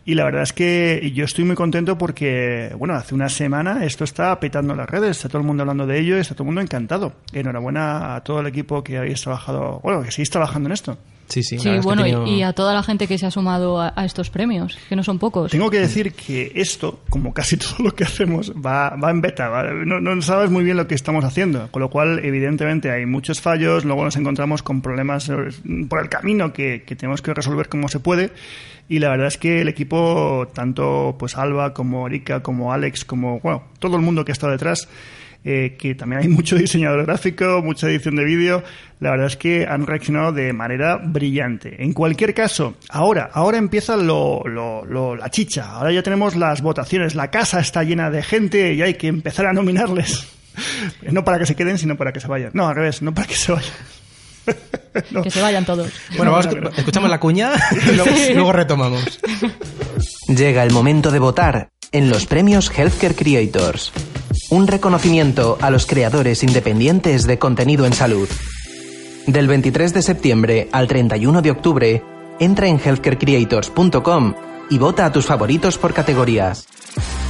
Y 0.04 0.14
la 0.14 0.24
verdad 0.24 0.42
es 0.42 0.52
que 0.52 1.12
yo 1.14 1.24
estoy 1.24 1.44
muy 1.44 1.56
contento 1.56 1.98
porque, 1.98 2.74
bueno, 2.78 2.94
hace 2.94 3.14
una 3.14 3.28
semana 3.28 3.84
esto 3.84 4.04
está 4.04 4.38
petando 4.40 4.74
las 4.74 4.88
redes, 4.88 5.16
está 5.16 5.28
todo 5.28 5.40
el 5.40 5.46
mundo 5.46 5.62
hablando 5.62 5.86
de 5.86 6.00
ello 6.00 6.16
y 6.16 6.20
está 6.20 6.34
todo 6.34 6.44
el 6.44 6.46
mundo 6.46 6.60
encantado. 6.60 7.12
Enhorabuena 7.44 8.14
a 8.16 8.24
todo 8.24 8.40
el 8.40 8.46
equipo 8.46 8.82
que 8.82 8.98
habéis 8.98 9.20
trabajado, 9.22 9.80
bueno, 9.82 10.02
que 10.02 10.10
seguís 10.10 10.30
trabajando 10.30 10.68
en 10.68 10.72
esto. 10.72 10.98
Sí, 11.26 11.42
sí, 11.42 11.58
Sí, 11.58 11.70
bueno, 11.82 12.02
tenido- 12.02 12.26
y, 12.26 12.42
a 12.42 12.52
toda 12.52 12.74
la 12.74 12.82
gente 12.82 13.08
que 13.08 13.16
se 13.16 13.24
ha 13.24 13.30
sumado 13.30 13.80
a, 13.80 13.94
a 13.96 14.04
estos 14.04 14.28
premios, 14.28 14.76
que 14.90 14.94
no 14.94 15.02
son 15.02 15.18
pocos. 15.18 15.50
Tengo 15.50 15.70
que 15.70 15.80
decir 15.80 16.12
que 16.12 16.52
esto, 16.54 17.00
como 17.08 17.32
casi 17.32 17.56
todo 17.56 17.76
lo 17.78 17.94
que 17.94 18.04
hacemos, 18.04 18.52
va, 18.52 18.90
va 18.96 19.10
en 19.10 19.22
beta. 19.22 19.48
va- 19.48 19.62
no, 19.72 20.00
no 20.00 20.20
sabes 20.20 20.50
muy 20.50 20.64
bien 20.64 20.76
lo 20.76 20.86
que 20.86 20.94
estamos 20.94 21.24
haciendo. 21.24 21.68
Con 21.70 21.80
lo 21.80 21.88
cual, 21.88 22.20
evidentemente, 22.22 22.90
hay 22.90 23.06
muchos 23.06 23.40
fallos. 23.40 23.86
Luego 23.86 24.04
nos 24.04 24.16
encontramos 24.16 24.62
con 24.62 24.82
problemas 24.82 25.30
eh, 25.30 25.34
por 25.88 26.02
el 26.02 26.10
camino 26.10 26.52
que, 26.52 26.82
que 26.86 26.94
tenemos 26.94 27.22
que 27.22 27.32
resolver 27.32 27.70
como 27.70 27.88
se 27.88 28.00
puede. 28.00 28.30
Y 28.86 28.98
la 28.98 29.08
verdad 29.08 29.28
es 29.28 29.38
que 29.38 29.62
el 29.62 29.68
equipo, 29.68 30.46
tanto 30.52 31.16
pues 31.18 31.38
Alba 31.38 31.72
como 31.72 32.06
Erika, 32.06 32.42
como 32.42 32.70
Alex, 32.70 33.06
como 33.06 33.40
bueno, 33.40 33.64
todo 33.78 33.96
el 33.96 34.02
mundo 34.02 34.26
que 34.26 34.32
está 34.32 34.50
detrás, 34.50 34.88
eh, 35.44 35.76
que 35.78 35.94
también 35.94 36.22
hay 36.22 36.28
mucho 36.36 36.56
diseñador 36.56 37.04
gráfico, 37.06 37.60
mucha 37.62 37.88
edición 37.88 38.16
de 38.16 38.24
vídeo. 38.24 38.62
La 39.00 39.10
verdad 39.10 39.26
es 39.26 39.36
que 39.36 39.66
han 39.68 39.86
reaccionado 39.86 40.32
de 40.32 40.52
manera 40.52 40.98
brillante. 41.04 41.82
En 41.82 41.92
cualquier 41.92 42.32
caso, 42.32 42.76
ahora, 42.88 43.28
ahora 43.32 43.58
empieza 43.58 43.96
lo, 43.96 44.42
lo- 44.44 44.84
lo- 44.84 45.14
la 45.16 45.30
chicha. 45.30 45.70
Ahora 45.72 45.92
ya 45.92 46.02
tenemos 46.02 46.36
las 46.36 46.62
votaciones. 46.62 47.14
La 47.14 47.30
casa 47.30 47.60
está 47.60 47.82
llena 47.82 48.08
de 48.10 48.22
gente 48.22 48.72
y 48.72 48.80
hay 48.82 48.94
que 48.94 49.08
empezar 49.08 49.46
a 49.46 49.52
nominarles. 49.52 50.26
No 51.10 51.24
para 51.24 51.40
que 51.40 51.46
se 51.46 51.56
queden, 51.56 51.78
sino 51.78 51.96
para 51.96 52.12
que 52.12 52.20
se 52.20 52.28
vayan. 52.28 52.50
No, 52.54 52.68
al 52.68 52.76
revés, 52.76 53.02
no 53.02 53.12
para 53.12 53.26
que 53.26 53.34
se 53.34 53.50
vayan. 53.50 53.72
No. 55.10 55.22
Que 55.22 55.30
se 55.32 55.42
vayan 55.42 55.64
todos. 55.64 55.90
Bueno, 56.16 56.30
vamos, 56.30 56.46
escuchamos 56.76 57.10
la 57.10 57.18
cuña 57.18 57.50
y 57.72 57.96
luego, 57.96 58.10
luego 58.34 58.52
retomamos. 58.52 59.18
Llega 60.34 60.64
el 60.64 60.72
momento 60.72 61.12
de 61.12 61.20
votar 61.20 61.68
en 61.92 62.10
los 62.10 62.26
premios 62.26 62.68
Healthcare 62.68 63.14
Creators. 63.14 63.92
Un 64.50 64.66
reconocimiento 64.66 65.58
a 65.60 65.70
los 65.70 65.86
creadores 65.86 66.42
independientes 66.42 67.24
de 67.24 67.38
contenido 67.38 67.86
en 67.86 67.92
salud. 67.92 68.28
Del 69.28 69.46
23 69.46 69.94
de 69.94 70.02
septiembre 70.02 70.68
al 70.72 70.88
31 70.88 71.40
de 71.40 71.50
octubre, 71.52 72.02
entra 72.40 72.66
en 72.66 72.80
healthcarecreators.com 72.84 74.34
y 74.70 74.78
vota 74.78 75.06
a 75.06 75.12
tus 75.12 75.26
favoritos 75.26 75.78
por 75.78 75.94
categorías. 75.94 76.66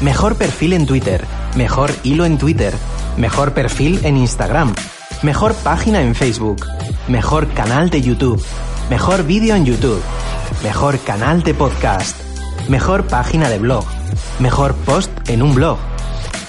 Mejor 0.00 0.36
perfil 0.36 0.72
en 0.72 0.86
Twitter, 0.86 1.24
mejor 1.56 1.90
hilo 2.04 2.24
en 2.24 2.38
Twitter, 2.38 2.72
mejor 3.18 3.52
perfil 3.52 4.00
en 4.04 4.16
Instagram, 4.16 4.74
mejor 5.22 5.54
página 5.56 6.00
en 6.00 6.14
Facebook, 6.14 6.64
mejor 7.08 7.48
canal 7.48 7.90
de 7.90 8.00
YouTube, 8.00 8.42
mejor 8.88 9.24
vídeo 9.24 9.56
en 9.56 9.66
YouTube, 9.66 10.00
mejor 10.62 10.98
canal 11.00 11.42
de 11.42 11.52
podcast, 11.52 12.23
mejor 12.68 13.06
página 13.06 13.48
de 13.48 13.58
blog, 13.58 13.84
mejor 14.40 14.74
post 14.74 15.10
en 15.28 15.42
un 15.42 15.54
blog, 15.54 15.78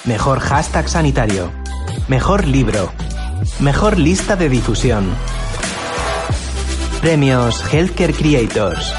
mejor 0.06 0.40
hashtag 0.40 0.88
sanitario, 0.88 1.52
mejor 2.08 2.48
libro, 2.48 2.92
mejor 3.60 3.98
lista 3.98 4.36
de 4.36 4.50
difusión. 4.50 5.10
Premios 7.02 7.62
Healthcare 7.72 8.14
Creators. 8.14 8.94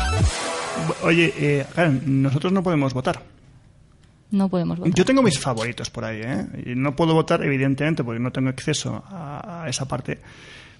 Oye, 1.02 1.32
eh, 1.36 1.66
nosotros 2.04 2.52
no 2.52 2.62
podemos 2.62 2.94
votar. 2.94 3.22
No 4.30 4.48
podemos 4.48 4.78
votar. 4.78 4.92
Yo 4.94 5.04
tengo 5.04 5.22
mis 5.22 5.38
favoritos 5.38 5.90
por 5.90 6.04
ahí, 6.04 6.20
¿eh? 6.22 6.46
Y 6.66 6.74
no 6.74 6.94
puedo 6.94 7.14
votar, 7.14 7.42
evidentemente, 7.42 8.04
porque 8.04 8.20
no 8.20 8.30
tengo 8.32 8.48
acceso 8.48 9.02
a, 9.08 9.62
a 9.64 9.68
esa 9.68 9.86
parte. 9.86 10.20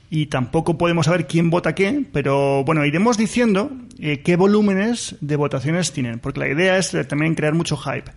Y 0.09 0.27
tampoco 0.27 0.79
podemos 0.79 1.07
saber 1.07 1.27
quién 1.27 1.51
vota 1.51 1.75
qué, 1.75 2.05
pero 2.13 2.63
bueno, 2.65 2.85
iremos 2.85 3.19
diciendo 3.19 3.73
eh, 3.99 4.21
qué 4.21 4.37
volúmenes 4.37 5.17
de 5.21 5.37
votaciones 5.37 5.93
tienen, 5.93 6.21
porque 6.21 6.41
la 6.41 6.49
idea 6.49 6.79
es 6.79 6.97
también 7.09 7.35
crear 7.35 7.55
mucho 7.55 7.77
hype. 7.77 8.13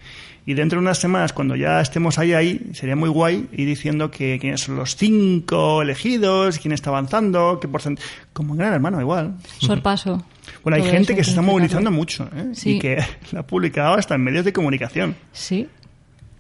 Y 0.45 0.54
dentro 0.56 0.80
de 0.80 0.82
unas 0.82 0.97
semanas, 0.97 1.34
cuando 1.34 1.56
ya 1.56 1.80
estemos 1.80 2.17
ahí, 2.17 2.34
ahí, 2.34 2.71
sería 2.73 2.95
muy 2.95 3.10
guay 3.10 3.47
ir 3.52 3.67
diciendo 3.67 4.10
que 4.10 4.39
quiénes 4.39 4.62
son 4.62 4.78
los 4.78 4.95
cinco 4.95 5.82
elegidos, 5.82 6.58
quién 6.58 6.71
está 6.71 6.89
avanzando, 6.89 7.60
qué 7.60 7.67
porcentaje. 7.67 8.08
Como 8.34 8.54
en 8.54 8.60
Gran 8.60 8.73
Hermano, 8.73 8.99
igual. 8.99 9.36
Sorpaso. 9.60 10.25
Bueno, 10.63 10.78
hay 10.78 10.82
Todo 10.82 10.91
gente 10.93 11.15
que 11.15 11.23
se 11.23 11.30
está 11.30 11.43
movilizando 11.43 11.91
mucho 11.91 12.28
¿eh? 12.36 12.49
Sí. 12.54 12.71
y 12.71 12.80
que 12.80 12.97
la 13.32 13.41
ha 13.41 13.45
publicado 13.45 13.93
hasta 13.93 14.15
en 14.15 14.23
medios 14.23 14.43
de 14.43 14.52
comunicación. 14.52 15.15
Sí, 15.32 15.67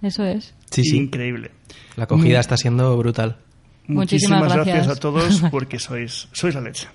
eso 0.01 0.25
es. 0.25 0.55
Sí, 0.71 0.83
sí. 0.83 0.97
Increíble. 0.97 1.51
La 1.95 2.05
acogida 2.05 2.39
está 2.39 2.57
siendo 2.57 2.97
brutal. 2.97 3.37
Muchísimas 3.89 4.39
Muchísimas 4.39 4.53
gracias. 4.53 4.75
gracias. 4.75 4.97
a 4.97 4.99
todos 4.99 5.43
porque 5.51 5.79
sois, 5.79 6.27
sois 6.31 6.55
la 6.55 6.61
leche. 6.61 6.87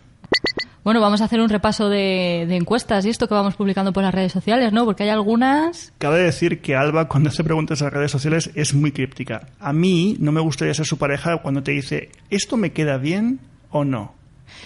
Bueno, 0.85 1.00
vamos 1.00 1.22
a 1.22 1.24
hacer 1.24 1.40
un 1.40 1.48
repaso 1.48 1.88
de, 1.88 2.44
de 2.46 2.57
encuestas 2.57 3.07
y 3.07 3.09
esto 3.09 3.26
que 3.26 3.35
vamos 3.35 3.54
publicando 3.54 3.92
por 3.92 4.02
las 4.02 4.14
redes 4.14 4.33
sociales, 4.33 4.70
¿no? 4.72 4.85
Porque 4.85 5.04
hay 5.04 5.09
algunas... 5.09 5.92
Cabe 5.98 6.20
decir 6.22 6.61
que 6.61 6.76
Alba, 6.76 7.09
cuando 7.09 7.30
hace 7.30 7.42
preguntas 7.42 7.80
en 7.80 7.87
las 7.87 7.94
redes 7.94 8.11
sociales, 8.11 8.50
es 8.54 8.74
muy 8.74 8.92
críptica. 8.92 9.48
A 9.61 9.72
mí 9.72 10.16
no 10.20 10.30
me 10.30 10.40
gustaría 10.42 10.74
ser 10.74 10.85
su 10.85 10.98
pareja 10.98 11.38
cuando 11.38 11.62
te 11.62 11.72
dice, 11.72 12.11
¿esto 12.28 12.59
me 12.59 12.72
queda 12.72 12.98
bien 12.98 13.40
o 13.70 13.85
no? 13.85 14.14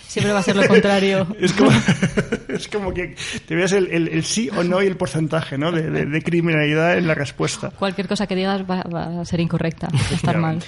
Siempre 0.06 0.32
va 0.32 0.38
a 0.40 0.42
ser 0.42 0.56
lo 0.56 0.66
contrario. 0.66 1.26
Es 1.40 1.52
como, 1.52 1.70
es 2.48 2.68
como 2.68 2.94
que 2.94 3.14
te 3.46 3.54
veas 3.54 3.72
el, 3.72 3.88
el- 3.88 4.08
el 4.08 4.24
sí 4.24 4.48
o 4.56 4.64
no 4.64 4.82
y 4.82 4.86
el 4.86 4.96
porcentaje 4.96 5.58
¿no? 5.58 5.70
de, 5.70 5.90
de- 5.90 6.06
de 6.06 6.22
criminalidad 6.22 6.96
en 6.98 7.06
la 7.06 7.14
respuesta. 7.14 7.70
Cualquier 7.70 8.08
cosa 8.08 8.26
que 8.26 8.34
digas 8.34 8.62
va, 8.62 8.82
va 8.82 9.20
a 9.20 9.24
ser 9.24 9.40
incorrecta, 9.40 9.88
va 9.92 9.98
a 10.10 10.14
estar 10.14 10.38
mal. 10.38 10.58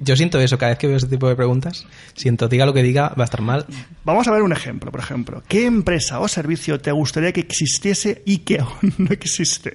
Yo 0.00 0.16
siento 0.16 0.40
eso 0.40 0.56
cada 0.58 0.70
vez 0.70 0.78
que 0.78 0.86
veo 0.86 0.96
ese 0.96 1.06
tipo 1.06 1.28
de 1.28 1.36
preguntas. 1.36 1.86
Siento, 2.14 2.48
diga 2.48 2.64
lo 2.66 2.72
que 2.74 2.82
diga, 2.82 3.10
va 3.10 3.22
a 3.22 3.26
estar 3.26 3.42
mal. 3.42 3.66
Vamos 4.04 4.26
a 4.26 4.32
ver 4.32 4.42
un 4.42 4.52
ejemplo, 4.52 4.90
por 4.90 5.00
ejemplo. 5.00 5.42
¿Qué 5.48 5.66
empresa 5.66 6.18
o 6.20 6.28
servicio 6.28 6.80
te 6.80 6.90
gustaría 6.90 7.32
que 7.32 7.40
existiese 7.40 8.22
y 8.24 8.38
que 8.38 8.58
aún 8.60 8.94
no 8.98 9.10
existe? 9.10 9.74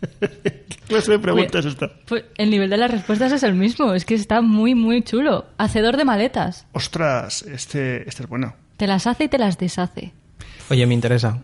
¿Qué 0.20 0.76
clase 0.88 1.12
de 1.12 1.18
pregunta 1.18 1.58
es 1.58 1.66
esta? 1.66 1.90
Pues 2.06 2.24
el 2.36 2.50
nivel 2.50 2.70
de 2.70 2.76
las 2.76 2.90
respuestas 2.90 3.32
es 3.32 3.42
el 3.42 3.54
mismo, 3.54 3.94
es 3.94 4.04
que 4.04 4.14
está 4.14 4.40
muy, 4.40 4.74
muy 4.74 5.02
chulo. 5.02 5.46
Hacedor 5.58 5.96
de 5.96 6.04
maletas. 6.04 6.66
Ostras, 6.72 7.42
este, 7.42 8.08
este 8.08 8.22
es 8.22 8.28
bueno. 8.28 8.54
Te 8.76 8.86
las 8.86 9.06
hace 9.06 9.24
y 9.24 9.28
te 9.28 9.38
las 9.38 9.58
deshace. 9.58 10.12
Oye, 10.70 10.86
me 10.86 10.94
interesa. 10.94 11.38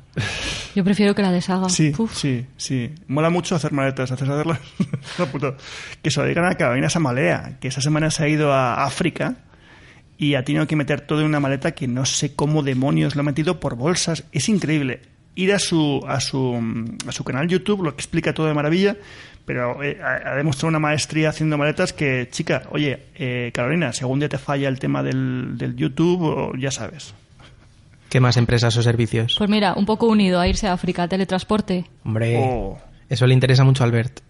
Yo 0.75 0.85
prefiero 0.85 1.15
que 1.15 1.23
la 1.23 1.33
deshaga. 1.33 1.69
Sí, 1.71 1.93
Uf. 1.97 2.15
sí, 2.15 2.47
sí. 2.57 2.95
Mola 3.09 3.31
mucho 3.31 3.55
hacer 3.55 3.73
maletas, 3.73 4.13
hacer 4.13 4.31
hacerlas. 4.31 4.61
Que 6.03 6.11
se 6.11 6.21
lo 6.21 6.27
digan 6.27 6.45
a 6.45 6.55
Carolina 6.57 6.91
Samalea, 6.91 7.57
que 7.61 7.69
esa 7.69 7.81
semana 7.81 8.11
se 8.11 8.25
ha 8.25 8.29
ido 8.29 8.53
a 8.53 8.85
África 8.85 9.37
y 10.19 10.35
ha 10.35 10.45
tenido 10.45 10.67
que 10.67 10.77
meter 10.77 11.01
todo 11.01 11.21
en 11.21 11.27
una 11.27 11.41
maleta 11.41 11.73
que 11.73 11.89
no 11.89 12.05
sé 12.05 12.35
cómo 12.35 12.63
demonios 12.63 13.17
lo 13.17 13.21
ha 13.21 13.25
metido 13.25 13.61
por 13.61 13.77
bolsas. 13.77 14.25
Es 14.33 14.49
increíble. 14.49 15.01
Ir 15.37 15.53
a 15.53 15.59
su, 15.59 16.03
a 16.07 16.21
su, 16.21 16.97
a 17.07 17.13
su 17.13 17.25
canal 17.25 17.49
YouTube 17.49 17.83
lo 17.83 17.91
explica 17.91 18.33
todo 18.33 18.47
de 18.47 18.55
maravilla, 18.55 18.97
pero 19.45 19.83
eh, 19.83 19.99
ha, 20.03 20.37
demostrado 20.37 20.69
una 20.69 20.79
maestría 20.79 21.31
haciendo 21.31 21.59
maletas 21.59 21.93
que, 21.93 22.29
chica, 22.31 22.63
oye, 22.71 23.07
eh, 23.17 23.51
Carolina, 23.53 23.93
si 23.93 24.03
algún 24.03 24.21
día 24.21 24.29
te 24.29 24.39
falla 24.39 24.69
el 24.69 24.79
tema 24.79 25.03
del, 25.03 25.59
del 25.59 25.75
YouTube, 25.77 26.57
ya 26.59 26.71
sabes. 26.71 27.15
¿Qué 28.09 28.21
más 28.21 28.37
empresas 28.37 28.77
o 28.77 28.83
servicios? 28.83 29.35
Pues 29.37 29.51
mira, 29.51 29.75
un 29.75 29.87
poco 29.87 30.07
unido 30.07 30.39
a 30.39 30.47
irse 30.47 30.69
a 30.69 30.73
África, 30.73 31.09
teletransporte. 31.09 31.85
Hombre, 32.05 32.37
Oh. 32.39 32.79
eso 33.09 33.27
le 33.27 33.35
interesa 33.35 33.65
mucho 33.65 33.83
a 33.83 33.87
Albert. 33.87 34.21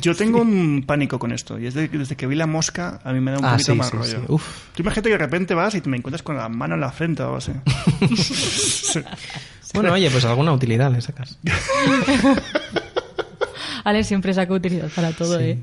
Yo 0.00 0.14
tengo 0.14 0.40
un 0.40 0.82
pánico 0.86 1.18
con 1.18 1.30
esto, 1.32 1.58
y 1.58 1.66
es 1.66 1.74
de- 1.74 1.88
desde 1.88 2.16
que 2.16 2.26
vi 2.26 2.34
la 2.36 2.46
mosca, 2.46 3.00
a 3.04 3.12
mí 3.12 3.20
me 3.20 3.30
da 3.32 3.38
un 3.38 3.44
Ah, 3.44 3.52
poquito 3.52 3.72
sí, 3.72 3.78
más 3.78 3.88
sí, 3.90 3.96
rollo. 3.96 4.20
sí. 4.20 4.24
Uf. 4.28 4.58
Tú 4.74 4.82
imagínate 4.82 5.08
que 5.10 5.12
de 5.14 5.18
repente 5.18 5.54
vas 5.54 5.74
y 5.74 5.80
te 5.80 5.88
me 5.90 5.96
encuentras 5.98 6.22
con 6.22 6.36
la 6.36 6.48
mano 6.48 6.74
en 6.74 6.80
la 6.80 6.90
frente 6.90 7.22
o 7.22 7.26
algo 7.26 7.36
así. 7.38 7.52
Sí. 8.16 9.00
Bueno, 9.78 9.92
oye, 9.94 10.10
pues 10.10 10.24
alguna 10.26 10.52
utilidad 10.52 10.90
le 10.92 11.00
sacas. 11.00 11.38
Alex 13.84 14.06
siempre 14.06 14.32
saca 14.34 14.52
utilidad 14.52 14.88
para 14.94 15.12
todo, 15.12 15.40
¿eh? 15.40 15.58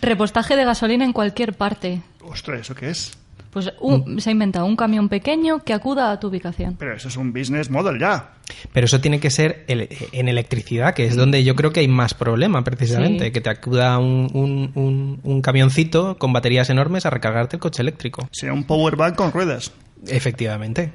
Repostaje 0.00 0.54
de 0.56 0.64
gasolina 0.64 1.04
en 1.04 1.12
cualquier 1.12 1.54
parte. 1.54 2.02
Ostras, 2.22 2.60
¿eso 2.60 2.74
qué 2.74 2.90
es? 2.90 3.12
Pues 3.54 3.72
un- 3.80 4.20
se 4.20 4.28
ha 4.28 4.32
inventado 4.32 4.66
un 4.66 4.76
camión 4.76 5.08
pequeño 5.08 5.60
que 5.64 5.72
acuda 5.72 6.10
a 6.12 6.20
tu 6.20 6.26
ubicación. 6.26 6.76
Pero 6.78 6.94
eso 6.94 7.08
es 7.08 7.16
un 7.16 7.32
business 7.32 7.70
model 7.70 7.98
ya. 7.98 8.32
Pero 8.74 8.84
eso 8.84 9.00
tiene 9.00 9.20
que 9.20 9.30
ser 9.30 9.64
en 9.68 10.28
electricidad, 10.28 10.92
que 10.92 11.06
es 11.06 11.16
donde 11.16 11.42
yo 11.44 11.54
creo 11.56 11.72
que 11.72 11.80
hay 11.80 11.88
más 11.88 12.12
problema, 12.14 12.62
precisamente. 12.64 13.26
Sí. 13.26 13.30
Que 13.30 13.40
te 13.40 13.48
acuda 13.50 13.96
un, 13.98 14.28
un- 14.34 14.72
un- 14.74 15.20
un 15.22 15.40
camioncito 15.40 16.18
con 16.18 16.32
baterías 16.34 16.68
enormes 16.68 17.06
a 17.06 17.10
recargarte 17.10 17.56
el 17.56 17.60
coche 17.60 17.80
eléctrico. 17.80 18.28
Sería 18.32 18.52
un 18.52 18.64
power 18.64 18.96
bank 18.96 19.14
con 19.14 19.32
ruedas. 19.32 19.72
Efectivamente. 20.06 20.92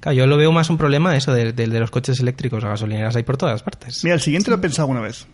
Claro, 0.00 0.16
yo 0.18 0.26
lo 0.26 0.36
veo 0.36 0.50
más 0.50 0.68
un 0.68 0.76
problema 0.78 1.16
eso 1.16 1.32
de, 1.32 1.52
de- 1.52 1.68
de 1.68 1.80
los 1.80 1.90
coches 1.92 2.18
eléctricos 2.20 2.62
a 2.64 2.68
gasolineras 2.70 3.14
hay 3.14 3.22
por 3.22 3.36
todas 3.36 3.62
partes. 3.62 4.02
Mira, 4.02 4.16
el 4.16 4.20
siguiente 4.20 4.50
lo 4.50 4.56
he 4.56 4.60
pensado 4.60 4.82
alguna 4.86 5.00
vez. 5.06 5.26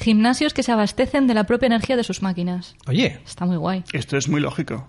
Gimnasios 0.00 0.52
que 0.54 0.62
se 0.62 0.72
abastecen 0.72 1.26
de 1.26 1.34
la 1.34 1.44
propia 1.44 1.66
energía 1.66 1.96
de 1.96 2.02
sus 2.04 2.22
máquinas. 2.22 2.74
Oye, 2.88 3.18
Está 3.24 3.44
muy 3.44 3.56
guay. 3.56 3.84
Esto 3.92 4.16
es 4.16 4.28
muy 4.28 4.40
lógico. 4.40 4.88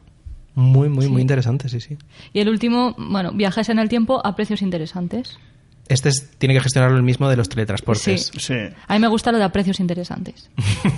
Muy, 0.55 0.89
muy, 0.89 1.07
muy 1.09 1.21
interesante, 1.21 1.69
sí, 1.69 1.79
sí. 1.81 1.97
Y 2.33 2.39
el 2.39 2.49
último, 2.49 2.95
bueno, 2.97 3.31
viajes 3.31 3.69
en 3.69 3.79
el 3.79 3.89
tiempo 3.89 4.21
a 4.25 4.35
precios 4.35 4.61
interesantes. 4.61 5.37
Este 5.89 6.09
es- 6.09 6.31
tiene 6.37 6.53
que 6.53 6.61
gestionarlo 6.61 6.95
el 6.97 7.03
mismo 7.03 7.27
de 7.29 7.35
los 7.37 7.49
teletransportes. 7.49 8.31
Sí. 8.33 8.39
Sí. 8.39 8.53
A 8.87 8.93
mí 8.93 8.99
me 8.99 9.07
gusta 9.07 9.31
lo 9.31 9.37
de 9.37 9.43
a 9.43 9.49
precios 9.51 9.79
interesantes. 9.79 10.49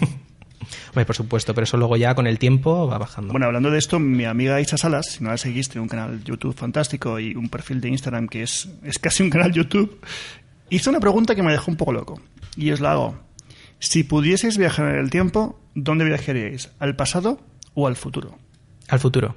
Hombre, 0.90 1.06
por 1.06 1.16
supuesto, 1.16 1.54
pero 1.54 1.64
eso 1.66 1.78
luego 1.78 1.96
ya 1.98 2.16
con 2.16 2.26
el 2.28 2.40
tiempo 2.40 2.88
va 2.88 2.98
bajando. 2.98 3.32
Bueno, 3.32 3.46
hablando 3.48 3.70
de 3.70 3.78
esto, 3.78 4.00
mi 4.00 4.24
amiga 4.26 4.60
Isa 4.62 4.78
Salas, 4.78 5.08
si 5.08 5.24
no 5.24 5.30
la 5.30 5.38
seguís, 5.38 5.70
tiene 5.70 5.84
un 5.84 5.90
canal 5.90 6.24
YouTube 6.24 6.56
fantástico 6.56 7.20
y 7.20 7.36
un 7.36 7.50
perfil 7.50 7.82
de 7.82 7.90
Instagram 7.90 8.28
que 8.28 8.44
es, 8.44 8.70
es 8.84 8.98
casi 8.98 9.22
un 9.22 9.30
canal 9.30 9.52
YouTube, 9.52 10.00
hizo 10.70 10.90
una 10.90 11.00
pregunta 11.00 11.36
que 11.36 11.44
me 11.44 11.52
dejó 11.52 11.70
un 11.70 11.78
poco 11.78 11.92
loco. 11.92 12.20
Y 12.56 12.72
os 12.72 12.80
la 12.80 12.94
hago. 12.94 13.18
Si 13.80 14.04
pudieseis 14.04 14.58
viajar 14.58 14.88
en 14.96 14.96
el 15.02 15.10
tiempo, 15.10 15.60
¿dónde 15.76 16.06
viajaríais? 16.06 16.72
¿Al 16.80 16.96
pasado 16.96 17.40
o 17.74 17.88
al 17.88 17.96
futuro? 17.98 18.38
Al 18.88 19.00
futuro. 19.00 19.36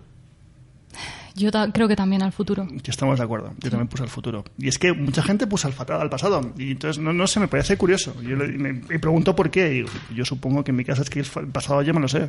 Yo 1.39 1.51
creo 1.73 1.89
que 1.89 1.97
también 1.97 2.23
al 2.23 2.33
futuro. 2.33 2.67
Estamos 2.85 3.19
de 3.19 3.25
acuerdo. 3.25 3.53
Yo 3.61 3.71
también 3.71 3.89
puse 3.89 4.03
al 4.03 4.09
futuro. 4.09 4.45
Y 4.59 4.69
es 4.69 4.79
que 4.79 4.93
mucha 4.93 5.23
gente 5.23 5.47
puso 5.47 5.69
al, 5.69 5.75
al 6.01 6.11
pasado. 6.11 6.53
Y 6.59 6.73
entonces, 6.73 7.03
no, 7.03 7.13
no 7.13 7.27
sé, 7.27 7.41
me 7.41 7.49
parece 7.49 7.77
curioso. 7.77 8.15
Yo 8.23 8.37
le- 8.37 8.49
me, 8.49 8.73
me 8.75 8.99
pregunto 8.99 9.35
por 9.37 9.51
qué. 9.51 9.85
Y 10.11 10.15
yo 10.15 10.25
supongo 10.25 10.65
que 10.65 10.73
en 10.73 10.77
mi 10.77 10.85
casa 10.85 11.03
es 11.03 11.11
que 11.11 11.21
el 11.21 11.27
pasado 11.53 11.81
ya 11.83 11.93
me 11.93 12.01
lo 12.01 12.09
sé. 12.09 12.29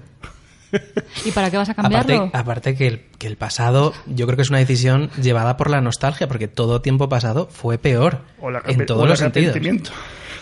¿Y 1.25 1.31
para 1.31 1.49
qué 1.49 1.57
vas 1.57 1.69
a 1.69 1.73
cambiarlo? 1.73 2.15
Aparte, 2.15 2.37
aparte 2.37 2.75
que, 2.75 2.87
el, 2.87 3.01
que 3.17 3.25
el 3.27 3.37
pasado, 3.37 3.93
yo 4.05 4.25
creo 4.27 4.35
que 4.35 4.43
es 4.43 4.49
una 4.51 4.59
decisión 4.59 5.09
llevada 5.21 5.57
por 5.57 5.69
la 5.69 5.81
nostalgia, 5.81 6.27
porque 6.27 6.47
todo 6.47 6.81
tiempo 6.81 7.09
pasado 7.09 7.47
fue 7.51 7.77
peor. 7.79 8.21
O, 8.39 8.51
la, 8.51 8.61
en 8.67 8.85
todos 8.85 9.07
los 9.07 9.17
sentidos. 9.19 9.49
arrepentimiento. 9.55 9.91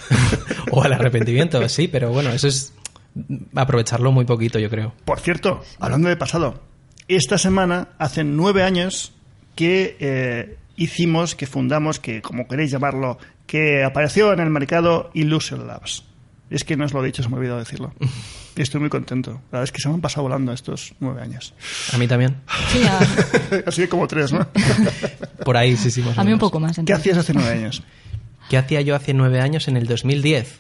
o 0.72 0.84
el 0.86 0.94
arrepentimiento, 0.94 1.68
sí, 1.70 1.88
pero 1.88 2.10
bueno, 2.12 2.30
eso 2.32 2.48
es 2.48 2.74
aprovecharlo 3.56 4.12
muy 4.12 4.26
poquito, 4.26 4.60
yo 4.60 4.70
creo. 4.70 4.94
Por 5.06 5.20
cierto, 5.20 5.64
hablando 5.80 6.10
de 6.10 6.18
pasado, 6.18 6.62
esta 7.08 7.38
semana 7.38 7.90
hace 7.98 8.24
nueve 8.24 8.64
años 8.64 9.14
que 9.56 9.98
eh, 10.00 10.58
hicimos, 10.76 11.36
que 11.36 11.48
fundamos, 11.48 12.00
que 12.00 12.22
como 12.22 12.48
queréis 12.48 12.72
llamarlo, 12.72 13.18
que 13.46 13.84
apareció 13.84 14.34
en 14.34 14.40
el 14.40 14.50
mercado 14.50 15.10
Illusion 15.14 15.68
Labs. 15.68 16.04
Es 16.50 16.64
que 16.64 16.78
no 16.78 16.86
os 16.86 16.94
lo 16.94 17.04
he 17.04 17.08
dicho, 17.08 17.24
se 17.24 17.30
me 17.30 17.36
ha 17.36 17.40
olvidado 17.40 17.60
decirlo. 17.60 17.94
Y 18.56 18.62
estoy 18.62 18.80
muy 18.80 18.90
contento. 18.90 19.32
La 19.52 19.60
verdad 19.60 19.64
es 19.64 19.72
que 19.72 19.82
se 19.82 19.90
me 19.90 19.96
han 19.96 20.02
pasado 20.02 20.24
volando 20.24 20.54
estos 20.54 20.94
nueve 21.00 21.22
años. 21.22 21.54
A 21.94 21.98
mí 21.98 22.08
también. 22.08 22.38
Sí, 22.72 22.82
a, 22.84 23.00
Así 23.68 23.88
como 23.90 24.08
tres, 24.08 24.32
¿no? 24.32 24.48
Por 25.44 25.58
ahí, 25.58 25.76
sí, 25.76 25.92
sí. 25.92 26.02
más 26.02 26.18
a 26.18 26.24
mí 26.24 26.32
un 26.32 26.40
poco 26.40 26.60
más. 26.60 26.76
¿Qué 26.76 26.82
entonces. 26.82 27.00
hacías 27.02 27.18
hace 27.18 27.34
nueve 27.34 27.52
años? 27.52 27.84
¿Qué 28.50 28.58
hacía 28.58 28.80
yo 28.82 28.96
hace 28.96 29.14
nueve 29.14 29.42
años 29.42 29.68
en 29.68 29.76
el 29.76 29.88
2010? 29.88 30.60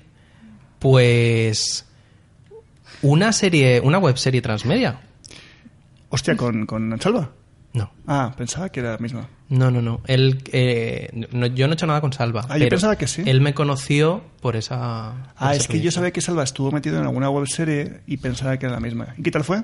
Pues 0.79 1.85
Una 3.01 3.31
serie, 3.31 3.79
una 3.79 3.97
web 3.97 4.17
serie 4.17 4.41
transmedia. 4.41 4.99
Hostia, 6.09 6.35
¿con, 6.37 6.65
con 6.65 6.99
Salva? 7.01 7.31
No. 7.73 7.91
Ah, 8.07 8.33
pensaba 8.37 8.69
que 8.69 8.79
era 8.79 8.91
la 8.93 8.97
misma. 8.97 9.27
No, 9.49 9.69
no, 9.71 9.81
no. 9.81 10.01
Él, 10.07 10.41
eh, 10.51 11.09
no- 11.31 11.47
yo 11.47 11.67
no 11.67 11.73
he 11.73 11.75
hecho 11.75 11.85
nada 11.85 12.01
con 12.01 12.11
Salva. 12.13 12.45
Ah, 12.49 12.57
yo 12.57 12.67
pensaba 12.69 12.95
que 12.95 13.07
sí. 13.07 13.23
Él 13.25 13.41
me 13.41 13.53
conoció 13.53 14.23
por 14.41 14.55
esa. 14.55 15.13
por 15.37 15.47
Ah, 15.49 15.55
es 15.55 15.67
que 15.67 15.79
yo 15.81 15.91
sabía 15.91 16.11
que 16.11 16.21
Salva 16.21 16.43
estuvo 16.43 16.71
metido 16.71 16.97
en 16.97 17.03
alguna 17.03 17.29
web 17.29 17.47
serie 17.47 18.01
y 18.07 18.17
pensaba 18.17 18.57
que 18.57 18.65
era 18.65 18.75
la 18.75 18.79
misma. 18.81 19.13
¿Y 19.17 19.21
qué 19.21 19.31
tal 19.31 19.43
fue? 19.43 19.63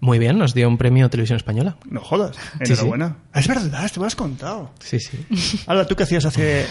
Muy 0.00 0.18
bien, 0.20 0.38
nos 0.38 0.54
dio 0.54 0.68
un 0.68 0.78
premio 0.78 1.10
Televisión 1.10 1.36
Española. 1.38 1.76
No 1.90 2.00
jodas. 2.00 2.36
Sí, 2.36 2.72
Enhorabuena. 2.72 3.16
Ah, 3.32 3.40
Es 3.40 3.48
verdad, 3.48 3.90
te 3.92 3.98
lo 4.00 4.06
has 4.06 4.14
contado. 4.16 4.70
Sí, 4.80 4.98
sí. 5.00 5.18
Alba, 5.66 5.86
¿tú 5.86 5.96
qué 5.96 6.04
hacías 6.04 6.24
hace 6.24 6.66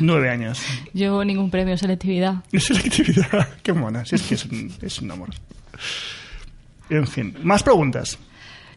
nueve 0.00 0.30
años? 0.30 0.60
Yo 0.94 1.24
ningún 1.24 1.50
premio 1.50 1.76
selectividad. 1.78 2.42
Selectividad. 2.58 3.48
Qué 3.62 3.72
mona. 3.72 4.04
Si 4.04 4.16
es 4.16 4.22
que 4.22 4.34
es 4.34 4.44
un, 4.46 4.72
es 4.82 5.00
un 5.00 5.10
amor. 5.10 5.28
En 6.90 7.06
fin, 7.06 7.34
más 7.42 7.62
preguntas. 7.62 8.18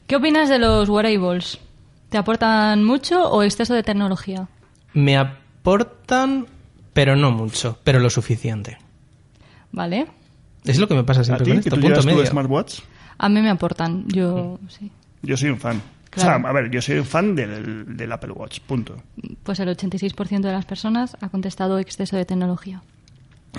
¿Qué 0.07 0.15
opinas 0.15 0.49
de 0.49 0.59
los 0.59 0.89
wearables? 0.89 1.59
¿Te 2.09 2.17
aportan 2.17 2.83
mucho 2.83 3.29
o 3.29 3.43
exceso 3.43 3.73
de 3.73 3.83
tecnología? 3.83 4.47
Me 4.93 5.17
aportan, 5.17 6.47
pero 6.93 7.15
no 7.15 7.31
mucho, 7.31 7.77
pero 7.83 7.99
lo 7.99 8.09
suficiente. 8.09 8.77
¿Vale? 9.71 10.07
Es 10.65 10.77
lo 10.77 10.87
que 10.87 10.95
me 10.95 11.03
pasa 11.03 11.21
¿A 11.21 11.23
siempre 11.23 11.45
ti, 11.45 11.51
con 11.51 11.61
que 11.61 11.69
esto, 11.69 11.75
tú 11.75 11.81
punto 11.81 11.87
llevas 12.01 12.05
tu 12.05 12.11
medio. 12.11 12.25
smartwatch? 12.29 12.79
A 13.17 13.29
mí 13.29 13.41
me 13.41 13.49
aportan. 13.49 14.05
Yo, 14.07 14.59
sí. 14.67 14.91
Yo 15.21 15.37
soy 15.37 15.49
un 15.49 15.59
fan. 15.59 15.81
Claro. 16.09 16.39
O 16.39 16.41
sea, 16.41 16.49
a 16.49 16.53
ver, 16.53 16.69
yo 16.69 16.81
soy 16.81 16.97
un 16.97 17.05
fan 17.05 17.35
del, 17.35 17.95
del 17.95 18.11
Apple 18.11 18.33
Watch, 18.33 18.59
punto. 18.59 19.01
Pues 19.43 19.59
el 19.61 19.69
86% 19.69 20.41
de 20.41 20.51
las 20.51 20.65
personas 20.65 21.15
ha 21.21 21.29
contestado 21.29 21.79
exceso 21.79 22.17
de 22.17 22.25
tecnología. 22.25 22.81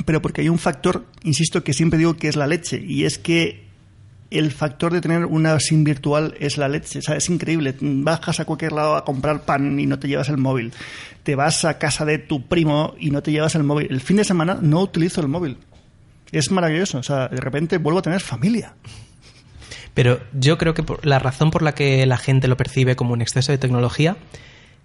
Pero 0.05 0.21
porque 0.21 0.43
hay 0.43 0.49
un 0.51 0.59
factor, 0.59 1.07
insisto, 1.23 1.65
que 1.65 1.73
siempre 1.73 1.99
digo 1.99 2.15
que 2.17 2.29
es 2.29 2.37
la 2.37 2.47
leche, 2.47 2.83
y 2.87 3.05
es 3.05 3.19
que 3.19 3.72
el 4.39 4.51
factor 4.51 4.93
de 4.93 5.01
tener 5.01 5.27
una 5.27 5.59
SIM 5.61 5.85
virtual 5.85 6.35
es 6.39 6.59
la 6.59 6.69
leche. 6.69 6.99
O 6.99 7.03
sea, 7.03 7.17
es 7.17 7.29
increíble. 7.29 7.75
Bajas 7.81 8.41
a 8.41 8.45
cualquier 8.45 8.73
lado 8.73 8.97
a 8.97 9.05
comprar 9.05 9.43
pan 9.43 9.79
y 9.79 9.87
no 9.87 9.99
te 9.99 10.09
llevas 10.09 10.29
el 10.29 10.39
móvil. 10.39 10.73
Te 11.23 11.35
vas 11.35 11.65
a 11.65 11.79
casa 11.79 12.05
de 12.05 12.19
tu 12.19 12.47
primo 12.47 12.95
y 12.99 13.11
no 13.11 13.23
te 13.23 13.33
llevas 13.33 13.55
el 13.55 13.63
móvil. 13.63 13.89
El 13.91 14.01
fin 14.01 14.17
de 14.17 14.25
semana 14.25 14.59
no 14.61 14.81
utilizo 14.81 15.21
el 15.21 15.29
móvil. 15.29 15.59
Es 16.31 16.51
maravilloso. 16.51 16.99
O 16.99 17.03
sea, 17.03 17.29
de 17.29 17.41
repente 17.41 17.79
vuelvo 17.79 18.01
a 18.01 18.03
tener 18.03 18.21
familia. 18.21 18.75
Pero 19.95 20.21
yo 20.33 20.59
creo 20.59 20.75
que 20.75 20.85
la 21.03 21.19
razón 21.19 21.51
por 21.51 21.63
la 21.63 21.75
que 21.75 22.07
la 22.07 22.17
gente 22.17 22.49
lo 22.49 22.57
percibe 22.57 22.97
como 22.97 23.13
un 23.13 23.21
exceso 23.21 23.53
de 23.53 23.59
tecnología 23.59 24.17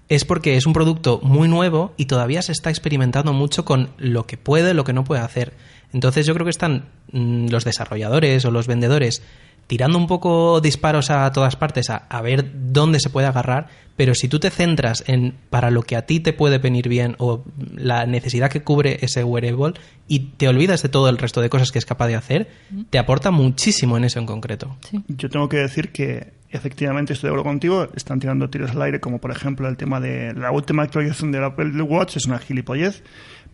es 0.10 0.26
porque 0.26 0.56
es 0.56 0.65
un 0.65 0.74
producto 0.74 1.20
muy 1.22 1.48
nuevo 1.48 1.93
y 1.98 2.06
todavía 2.06 2.41
se 2.41 2.52
está 2.52 2.70
experimentando 2.70 3.34
mucho 3.34 3.65
con 3.65 3.89
lo 3.98 4.26
que 4.26 4.38
puede, 4.38 4.74
lo 4.74 4.84
que 4.84 4.93
no 4.93 5.04
puede 5.04 5.22
hacer. 5.22 5.54
Entonces 5.93 6.26
yo 6.26 6.34
creo 6.34 6.46
que 6.46 6.52
están 6.52 6.86
mm, 7.12 7.48
los 7.50 7.65
desarrolladores 7.65 8.46
o 8.46 8.52
los 8.52 8.67
vendedores 8.67 9.22
tirando 9.68 9.98
un 9.98 10.08
poco 10.08 10.62
disparos 10.62 11.10
a 11.10 11.32
todas 11.32 11.56
partes 11.56 11.90
a, 11.90 11.98
a 11.98 12.22
ver 12.22 12.50
dónde 12.72 13.00
se 13.00 13.10
puede 13.10 13.28
agarrar, 13.28 13.68
pero 13.98 14.16
si 14.16 14.28
tú 14.30 14.40
te 14.40 14.50
centras 14.50 15.04
en 15.08 15.34
para 15.50 15.72
lo 15.72 15.82
que 15.82 15.96
a 15.96 16.06
ti 16.06 16.20
te 16.20 16.32
puede 16.32 16.60
venir 16.60 16.88
bien 16.88 17.16
o 17.18 17.44
la 17.76 18.06
necesidad 18.06 18.50
que 18.50 18.62
cubre 18.62 19.00
ese 19.02 19.24
wearable 19.24 19.74
y 20.08 20.20
te 20.38 20.48
olvidas 20.48 20.84
de 20.84 20.90
todo 20.90 21.10
el 21.10 21.18
resto 21.18 21.42
de 21.42 21.50
cosas 21.50 21.72
que 21.72 21.80
es 21.80 21.86
capaz 21.86 22.08
de 22.08 22.16
hacer, 22.16 22.48
te 22.90 23.00
aporta 23.00 23.32
muchísimo 23.32 23.98
en 23.98 24.06
eso 24.06 24.20
en 24.20 24.26
concreto. 24.26 24.78
Sí. 24.90 25.04
Yo 25.08 25.30
tengo 25.30 25.50
que 25.50 25.58
decir 25.58 25.92
que 25.92 26.32
efectivamente 26.50 27.14
estoy 27.14 27.30
de 27.30 27.32
acuerdo 27.32 27.50
contigo. 27.50 27.88
Están 27.96 28.20
tirando 28.20 28.50
tiros 28.50 28.72
al 28.72 28.82
aire, 28.84 29.00
como 29.00 29.20
por 29.20 29.32
ejemplo 29.32 29.68
el 29.68 29.78
tema 29.78 30.00
de 30.00 30.34
la 30.34 30.52
última 30.52 30.84
actualización 30.84 31.32
del 31.32 31.44
Apple 31.44 31.82
Watch, 31.82 32.18
es 32.18 32.26
una 32.26 32.40
gilipollez. 32.40 33.04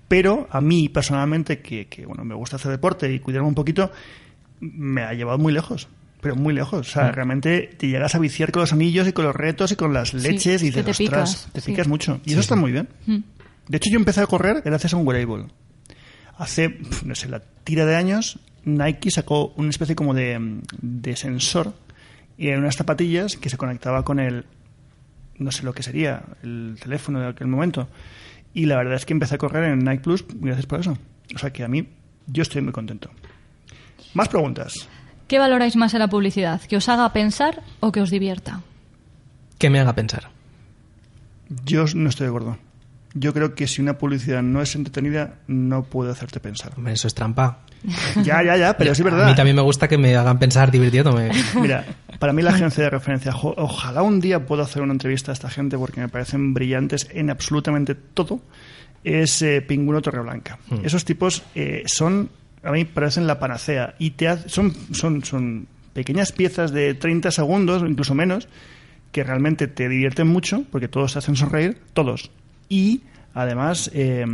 Pero 0.09 0.47
a 0.51 0.61
mí 0.61 0.89
personalmente, 0.89 1.59
que, 1.61 1.87
que, 1.87 2.05
bueno, 2.05 2.25
me 2.25 2.35
gusta 2.35 2.57
hacer 2.57 2.69
deporte 2.69 3.11
y 3.11 3.19
cuidarme 3.19 3.47
un 3.47 3.55
poquito, 3.55 3.91
me 4.59 5.03
ha 5.03 5.13
llevado 5.13 5.37
muy 5.37 5.53
lejos. 5.53 5.87
Pero 6.23 6.35
muy 6.35 6.53
lejos. 6.53 6.87
O 6.87 6.91
sea, 6.91 7.11
realmente 7.11 7.69
te 7.77 7.87
llegas 7.87 8.15
a 8.15 8.19
viciar 8.19 8.51
con 8.51 8.61
los 8.61 8.73
anillos 8.73 9.07
y 9.07 9.11
con 9.13 9.25
los 9.25 9.35
retos 9.35 9.71
y 9.71 9.75
con 9.75 9.93
las 9.93 10.13
leches 10.15 10.63
y 10.63 10.67
dices, 10.67 10.83
te 10.85 10.91
"Ostras, 10.91 10.97
picas", 10.97 11.49
te 11.53 11.61
sí. 11.61 11.71
picas 11.71 11.87
mucho. 11.87 12.19
Y 12.25 12.31
eso 12.31 12.39
está 12.39 12.55
muy 12.55 12.71
bien. 12.71 12.87
Mm. 13.05 13.17
De 13.67 13.77
hecho, 13.77 13.89
yo 13.91 13.97
empecé 13.97 14.21
a 14.21 14.25
correr 14.25 14.61
gracias 14.63 14.93
a 14.93 14.97
un 14.97 15.05
wearable. 15.07 15.45
Hace, 16.37 16.79
no 17.05 17.13
sé, 17.13 17.27
la 17.29 17.41
tira 17.41 17.85
de 17.85 17.95
años, 17.95 18.39
Nike 18.65 19.11
sacó 19.11 19.53
una 19.57 19.69
especie 19.69 19.95
como 19.95 20.13
de, 20.13 20.61
de 20.81 21.15
sensor 21.15 21.73
y 22.37 22.47
en 22.47 22.59
unas 22.59 22.75
zapatillas 22.77 23.37
que 23.37 23.49
se 23.49 23.57
conectaba 23.57 24.03
con 24.03 24.19
el, 24.19 24.45
no 25.37 25.51
sé 25.51 25.63
lo 25.63 25.73
que 25.73 25.83
sería, 25.83 26.23
el 26.41 26.77
teléfono 26.81 27.19
de 27.19 27.27
aquel 27.27 27.47
momento. 27.47 27.87
Y 28.53 28.65
la 28.65 28.77
verdad 28.77 28.95
es 28.95 29.05
que 29.05 29.13
empecé 29.13 29.35
a 29.35 29.37
correr 29.37 29.65
en 29.65 29.79
Nike 29.79 30.01
Plus 30.03 30.25
gracias 30.35 30.65
por 30.65 30.79
eso. 30.79 30.97
O 31.35 31.37
sea 31.37 31.51
que 31.51 31.63
a 31.63 31.67
mí, 31.67 31.85
yo 32.27 32.41
estoy 32.43 32.61
muy 32.61 32.71
contento. 32.71 33.09
Más 34.13 34.29
preguntas. 34.29 34.87
¿Qué 35.33 35.39
valoráis 35.39 35.75
más 35.75 35.91
en 35.95 35.99
la 35.99 36.09
publicidad? 36.09 36.61
¿Que 36.61 36.77
os 36.77 36.87
haga 36.89 37.11
pensar 37.11 37.63
o 37.79 37.91
que 37.91 38.01
os 38.01 38.11
divierta? 38.11 38.61
Que 39.57 39.71
me 39.71 39.79
haga 39.79 39.95
pensar. 39.95 40.29
Yo 41.65 41.85
no 41.95 42.07
estoy 42.09 42.25
de 42.25 42.29
acuerdo. 42.29 42.59
Yo 43.15 43.33
creo 43.33 43.55
que 43.55 43.65
si 43.65 43.81
una 43.81 43.97
publicidad 43.97 44.43
no 44.43 44.61
es 44.61 44.75
entretenida, 44.75 45.39
no 45.47 45.85
puede 45.85 46.11
hacerte 46.11 46.39
pensar. 46.39 46.73
Hombre, 46.77 46.93
eso 46.93 47.07
es 47.07 47.15
trampa. 47.15 47.61
Ya, 48.23 48.43
ya, 48.43 48.57
ya, 48.57 48.77
pero 48.77 48.93
sí 48.93 49.01
es 49.01 49.07
A 49.07 49.09
verdad. 49.09 49.27
mí 49.27 49.33
también 49.35 49.55
me 49.55 49.63
gusta 49.63 49.87
que 49.87 49.97
me 49.97 50.15
hagan 50.15 50.37
pensar 50.37 50.69
divirtiéndome. 50.69 51.31
Mira, 51.59 51.83
para 52.19 52.31
mí 52.31 52.43
la 52.43 52.51
agencia 52.51 52.83
de 52.83 52.91
referencia, 52.91 53.33
ojalá 53.35 54.03
un 54.03 54.19
día 54.21 54.45
pueda 54.45 54.61
hacer 54.65 54.83
una 54.83 54.93
entrevista 54.93 55.31
a 55.31 55.33
esta 55.33 55.49
gente 55.49 55.79
porque 55.79 55.99
me 55.99 56.09
parecen 56.09 56.53
brillantes 56.53 57.07
en 57.11 57.31
absolutamente 57.31 57.95
todo, 57.95 58.39
es 59.03 59.41
eh, 59.41 59.61
Pingüino 59.63 59.99
Torreblanca. 59.99 60.59
Esos 60.83 61.03
tipos 61.05 61.41
eh, 61.55 61.81
son, 61.87 62.29
a 62.63 62.71
mí 62.71 62.85
parecen 62.85 63.27
la 63.27 63.39
panacea 63.39 63.95
y 63.99 64.11
te 64.11 64.27
ha- 64.27 64.37
son, 64.49 64.73
son, 64.93 65.23
son 65.23 65.67
pequeñas 65.93 66.31
piezas 66.31 66.71
de 66.71 66.93
30 66.93 67.31
segundos, 67.31 67.83
incluso 67.87 68.15
menos, 68.15 68.47
que 69.11 69.23
realmente 69.23 69.67
te 69.67 69.87
divierten 69.89 70.27
mucho 70.27 70.63
porque 70.71 70.87
todos 70.87 71.13
te 71.13 71.19
hacen 71.19 71.35
sonreír, 71.35 71.77
todos. 71.93 72.31
Y 72.69 73.01
además, 73.35 73.91
eh, 73.93 74.25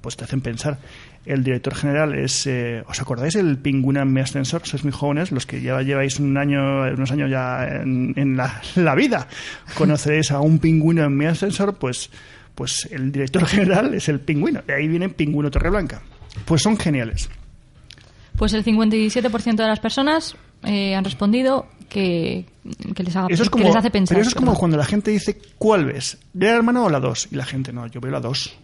pues 0.00 0.16
te 0.16 0.24
hacen 0.24 0.40
pensar. 0.40 0.78
El 1.26 1.42
director 1.44 1.74
general 1.74 2.14
es. 2.14 2.46
eh, 2.46 2.82
¿Os 2.88 3.00
acordáis 3.00 3.34
el 3.34 3.58
pingüino 3.58 4.00
en 4.00 4.12
mi 4.12 4.20
ascensor? 4.20 4.62
Sois 4.64 4.82
muy 4.84 4.92
jóvenes, 4.92 5.30
los 5.32 5.44
que 5.44 5.60
ya 5.60 5.82
lleváis 5.82 6.18
un 6.20 6.36
año, 6.38 6.82
unos 6.84 7.10
años 7.10 7.30
ya 7.30 7.66
en, 7.66 8.36
la, 8.36 8.62
la 8.76 8.94
vida. 8.94 9.28
Conoceréis 9.74 10.30
a 10.30 10.40
un 10.40 10.58
pingüino 10.58 11.04
en 11.04 11.16
mi 11.16 11.26
ascensor, 11.26 11.76
pues, 11.76 12.10
pues 12.54 12.88
el 12.92 13.12
director 13.12 13.44
general 13.46 13.92
es 13.92 14.08
el 14.08 14.20
pingüino. 14.20 14.62
De 14.66 14.74
ahí 14.74 14.88
viene 14.88 15.08
Pingüino 15.10 15.50
Torreblanca. 15.50 16.00
Pues 16.46 16.62
son 16.62 16.78
geniales. 16.78 17.28
Pues 18.38 18.52
el 18.54 18.64
57% 18.64 19.56
de 19.56 19.66
las 19.66 19.80
personas 19.80 20.36
eh, 20.64 20.94
han 20.94 21.04
respondido 21.04 21.66
que, 21.88 22.46
que 22.94 23.02
les, 23.02 23.16
haga- 23.16 23.26
Eso 23.30 23.42
es 23.42 23.50
que 23.50 23.62
les 23.64 23.74
hace 23.76 23.90
pensar. 23.90 24.14
pero 24.14 24.20
eso 24.22 24.28
es 24.30 24.34
como 24.34 24.54
cuando 24.54 24.76
la 24.76 24.84
gente 24.84 25.10
dice, 25.10 25.38
¿cuál 25.58 25.84
ves? 25.86 26.18
¿Gran 26.34 26.54
hermano 26.56 26.84
o 26.84 26.90
la 26.90 27.00
2? 27.00 27.28
Y 27.32 27.36
la 27.36 27.44
gente, 27.44 27.72
no, 27.72 27.86
yo 27.88 28.00
veo 28.00 28.12
la 28.12 28.20
2. 28.20 28.56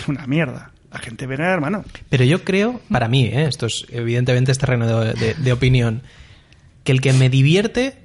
Es 0.00 0.08
una 0.08 0.26
mierda. 0.26 0.72
La 0.92 0.98
gente 0.98 1.26
ve 1.26 1.36
Gran 1.36 1.50
hermano. 1.52 1.84
Pero 2.08 2.24
yo 2.24 2.44
creo, 2.44 2.80
para 2.90 3.08
mí, 3.08 3.24
¿eh? 3.24 3.44
esto 3.48 3.66
es 3.66 3.84
evidentemente 3.90 4.52
es 4.52 4.58
terreno 4.58 4.86
de, 4.86 5.12
de- 5.14 5.34
de 5.34 5.52
opinión, 5.52 6.02
que 6.84 6.92
el 6.92 7.00
que 7.00 7.12
me 7.12 7.28
divierte, 7.28 7.96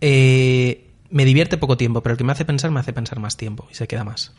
eh, 0.00 0.86
me 1.10 1.24
divierte 1.24 1.56
poco 1.58 1.76
tiempo, 1.76 2.02
pero 2.02 2.12
el 2.14 2.18
que 2.18 2.24
me 2.24 2.32
hace 2.32 2.44
pensar, 2.44 2.70
me 2.70 2.80
hace 2.80 2.92
pensar 2.92 3.18
más 3.20 3.36
tiempo 3.36 3.68
y 3.70 3.74
se 3.74 3.86
queda 3.86 4.04
más. 4.04 4.32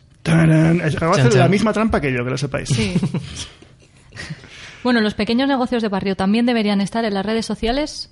De 1.32 1.38
la 1.38 1.48
misma 1.48 1.72
trampa 1.72 2.00
que 2.00 2.12
yo, 2.12 2.24
que 2.24 2.30
lo 2.30 2.38
sepáis. 2.38 2.68
Sí. 2.68 2.94
bueno, 4.82 5.00
los 5.00 5.14
pequeños 5.14 5.48
negocios 5.48 5.82
de 5.82 5.88
barrio 5.88 6.16
también 6.16 6.46
deberían 6.46 6.80
estar 6.80 7.04
en 7.04 7.14
las 7.14 7.24
redes 7.26 7.46
sociales. 7.46 8.10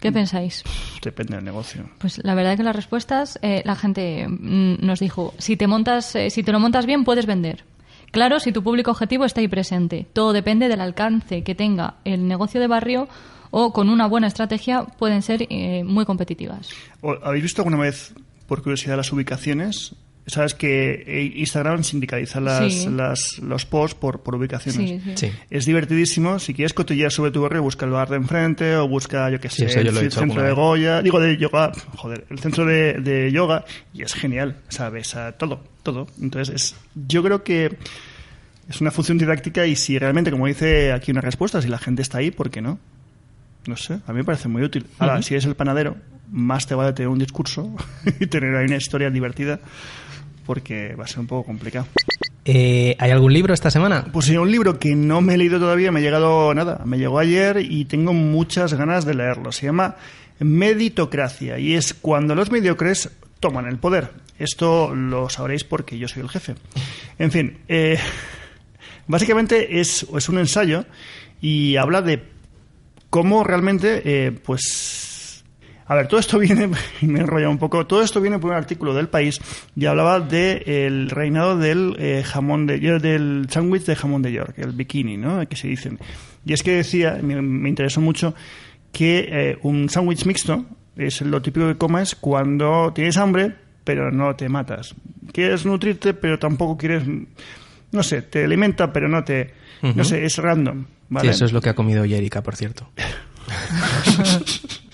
¿Qué 0.00 0.10
pensáis? 0.12 0.64
Depende 1.02 1.36
del 1.36 1.44
negocio. 1.44 1.88
Pues 1.98 2.20
la 2.24 2.34
verdad 2.34 2.54
es 2.54 2.56
que 2.58 2.62
las 2.64 2.74
respuestas, 2.76 3.38
eh, 3.42 3.62
la 3.66 3.76
gente 3.76 4.26
mm, 4.28 4.76
nos 4.80 4.98
dijo, 5.00 5.34
si 5.38 5.56
te 5.58 5.66
montas, 5.66 6.14
eh, 6.16 6.30
si 6.30 6.42
te 6.42 6.52
lo 6.52 6.60
montas 6.60 6.86
bien, 6.86 7.04
puedes 7.04 7.26
vender. 7.26 7.64
Claro, 8.10 8.40
si 8.40 8.50
tu 8.50 8.62
público 8.62 8.90
objetivo 8.90 9.24
está 9.26 9.40
ahí 9.40 9.48
presente. 9.48 10.06
Todo 10.12 10.32
depende 10.32 10.68
del 10.68 10.80
alcance 10.80 11.42
que 11.44 11.54
tenga 11.54 11.94
el 12.04 12.26
negocio 12.26 12.60
de 12.60 12.66
barrio 12.66 13.08
o 13.50 13.72
con 13.74 13.90
una 13.90 14.06
buena 14.06 14.26
estrategia 14.26 14.84
pueden 14.84 15.20
ser 15.22 15.46
eh, 15.50 15.84
muy 15.84 16.06
competitivas. 16.06 16.70
¿O- 17.02 17.18
¿Habéis 17.22 17.42
visto 17.44 17.60
alguna 17.62 17.76
vez, 17.82 18.14
por 18.46 18.62
curiosidad, 18.62 18.96
las 18.96 19.12
ubicaciones? 19.12 19.94
Sabes 20.26 20.54
que 20.54 21.02
eh, 21.06 21.32
Instagram 21.36 21.82
sindicaliza 21.82 22.40
las, 22.40 22.72
Sí. 22.72 22.88
las- 22.90 23.38
los 23.38 23.66
posts 23.66 23.96
por, 23.98 24.20
por 24.20 24.36
ubicaciones. 24.36 24.88
Sí, 24.90 25.00
sí. 25.04 25.12
Sí. 25.16 25.32
Es 25.50 25.66
divertidísimo. 25.66 26.38
Si 26.38 26.54
quieres 26.54 26.72
cotillear 26.74 27.10
sobre 27.10 27.30
tu 27.32 27.42
barrio, 27.42 27.62
busca 27.62 27.84
el 27.86 27.92
bar 27.92 28.08
de 28.10 28.16
enfrente 28.16 28.76
o 28.76 28.86
busca, 28.86 29.28
yo 29.30 29.40
qué 29.40 29.48
sé, 29.48 29.64
el, 29.80 30.12
centro 30.12 30.42
de. 30.42 30.52
Goya, 30.52 31.02
digo 31.02 31.18
de 31.18 31.36
yoga, 31.36 31.72
joder, 31.96 32.26
el 32.30 32.38
centro 32.38 32.64
de, 32.64 32.94
de 33.00 33.32
yoga 33.32 33.64
y 33.92 34.02
es 34.02 34.14
genial, 34.14 34.56
¿sabes? 34.68 35.16
A 35.16 35.32
todo, 35.32 35.64
todo. 35.82 36.06
Entonces, 36.20 36.54
es, 36.54 36.76
yo 37.08 37.22
creo 37.24 37.42
que 37.42 37.76
es 38.68 38.80
una 38.80 38.90
función 38.92 39.18
didáctica 39.18 39.66
y 39.66 39.74
si 39.74 39.98
realmente, 39.98 40.30
como 40.30 40.46
dice 40.46 40.92
aquí 40.92 41.10
una 41.10 41.22
respuesta, 41.22 41.60
si 41.60 41.68
la 41.68 41.78
gente 41.78 42.02
está 42.02 42.18
ahí, 42.18 42.30
¿por 42.30 42.50
qué 42.50 42.60
no? 42.60 42.78
No 43.66 43.76
sé, 43.76 43.94
a 44.06 44.12
mí 44.12 44.18
me 44.18 44.24
parece 44.24 44.48
muy 44.48 44.62
útil. 44.62 44.86
Ahora, 44.98 45.20
si 45.22 45.34
eres 45.34 45.44
el 45.46 45.54
panadero, 45.56 45.96
más 46.30 46.66
te 46.66 46.74
vale 46.74 46.92
tener 46.92 47.08
un 47.08 47.18
discurso 47.18 47.74
y 48.20 48.26
tener 48.26 48.54
ahí 48.56 48.66
una 48.66 48.76
historia 48.76 49.10
divertida 49.10 49.60
porque 50.46 50.94
va 50.96 51.04
a 51.04 51.06
ser 51.06 51.20
un 51.20 51.26
poco 51.26 51.46
complicado. 51.46 51.86
Eh, 52.44 52.96
¿Hay 52.98 53.10
algún 53.10 53.32
libro 53.32 53.54
esta 53.54 53.70
semana? 53.70 54.06
Pues 54.12 54.26
sí, 54.26 54.36
un 54.36 54.50
libro 54.50 54.78
que 54.78 54.96
no 54.96 55.20
me 55.20 55.34
he 55.34 55.38
leído 55.38 55.60
todavía, 55.60 55.92
me 55.92 56.00
ha 56.00 56.02
llegado 56.02 56.52
nada, 56.54 56.82
me 56.84 56.98
llegó 56.98 57.18
ayer 57.18 57.58
y 57.60 57.84
tengo 57.84 58.12
muchas 58.12 58.74
ganas 58.74 59.04
de 59.04 59.14
leerlo. 59.14 59.52
Se 59.52 59.66
llama 59.66 59.96
Meditocracia 60.40 61.58
y 61.58 61.74
es 61.74 61.94
cuando 61.94 62.34
los 62.34 62.50
mediocres 62.50 63.10
toman 63.40 63.66
el 63.66 63.78
poder. 63.78 64.10
Esto 64.38 64.94
lo 64.94 65.28
sabréis 65.28 65.64
porque 65.64 65.98
yo 65.98 66.08
soy 66.08 66.22
el 66.22 66.30
jefe. 66.30 66.54
En 67.18 67.30
fin, 67.30 67.58
eh, 67.68 67.98
básicamente 69.06 69.80
es, 69.80 70.06
es 70.16 70.28
un 70.28 70.38
ensayo 70.38 70.86
y 71.42 71.76
habla 71.76 72.02
de 72.02 72.22
cómo 73.10 73.44
realmente, 73.44 74.02
eh, 74.04 74.32
pues, 74.32 75.09
a 75.90 75.96
ver, 75.96 76.06
todo 76.06 76.20
esto 76.20 76.38
viene, 76.38 76.68
me 77.00 77.18
he 77.18 77.22
enrollado 77.22 77.50
un 77.50 77.58
poco, 77.58 77.84
todo 77.84 78.00
esto 78.00 78.20
viene 78.20 78.38
por 78.38 78.52
un 78.52 78.56
artículo 78.56 78.94
del 78.94 79.08
país 79.08 79.40
y 79.74 79.86
hablaba 79.86 80.20
del 80.20 81.10
reinado 81.10 81.58
del 81.58 81.96
eh, 81.98 82.22
jamón 82.24 82.68
de 82.68 82.78
del 83.00 83.48
sándwich 83.50 83.86
de 83.86 83.96
jamón 83.96 84.22
de 84.22 84.30
York, 84.30 84.54
el 84.58 84.70
bikini, 84.70 85.16
¿no? 85.16 85.44
Que 85.48 85.56
se 85.56 85.66
dicen. 85.66 85.98
Y 86.46 86.52
es 86.52 86.62
que 86.62 86.76
decía, 86.76 87.18
me, 87.20 87.42
me 87.42 87.68
interesó 87.68 88.00
mucho, 88.00 88.36
que 88.92 89.28
eh, 89.32 89.58
un 89.62 89.88
sándwich 89.88 90.26
mixto 90.26 90.64
es 90.94 91.22
lo 91.22 91.42
típico 91.42 91.66
que 91.66 91.76
comes 91.76 92.14
cuando 92.14 92.92
tienes 92.94 93.16
hambre, 93.16 93.56
pero 93.82 94.12
no 94.12 94.36
te 94.36 94.48
matas. 94.48 94.94
Quieres 95.32 95.66
nutrirte, 95.66 96.14
pero 96.14 96.38
tampoco 96.38 96.76
quieres, 96.76 97.02
no 97.90 98.02
sé, 98.04 98.22
te 98.22 98.44
alimenta, 98.44 98.92
pero 98.92 99.08
no 99.08 99.24
te, 99.24 99.54
no 99.82 100.04
sé, 100.04 100.24
es 100.24 100.36
random. 100.36 100.84
¿vale? 101.08 101.30
Sí, 101.30 101.34
eso 101.34 101.46
es 101.46 101.52
lo 101.52 101.60
que 101.60 101.70
ha 101.70 101.74
comido 101.74 102.02
hoy 102.02 102.14
Erika, 102.14 102.44
por 102.44 102.54
cierto. 102.54 102.88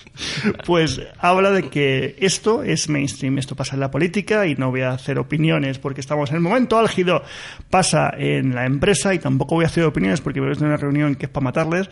Pues 0.65 1.01
habla 1.19 1.51
de 1.51 1.69
que 1.69 2.15
esto 2.19 2.63
es 2.63 2.89
mainstream, 2.89 3.37
esto 3.37 3.55
pasa 3.55 3.75
en 3.75 3.81
la 3.81 3.91
política 3.91 4.47
y 4.47 4.55
no 4.55 4.69
voy 4.69 4.81
a 4.81 4.91
hacer 4.91 5.19
opiniones 5.19 5.79
porque 5.79 6.01
estamos 6.01 6.29
en 6.29 6.37
el 6.37 6.41
momento 6.41 6.77
álgido, 6.77 7.23
pasa 7.69 8.11
en 8.17 8.55
la 8.55 8.65
empresa 8.65 9.13
y 9.13 9.19
tampoco 9.19 9.55
voy 9.55 9.65
a 9.65 9.67
hacer 9.67 9.83
opiniones 9.83 10.21
porque 10.21 10.39
voy 10.39 10.51
a 10.51 10.53
tener 10.53 10.69
una 10.69 10.77
reunión 10.77 11.15
que 11.15 11.27
es 11.27 11.31
para 11.31 11.45
matarles. 11.45 11.89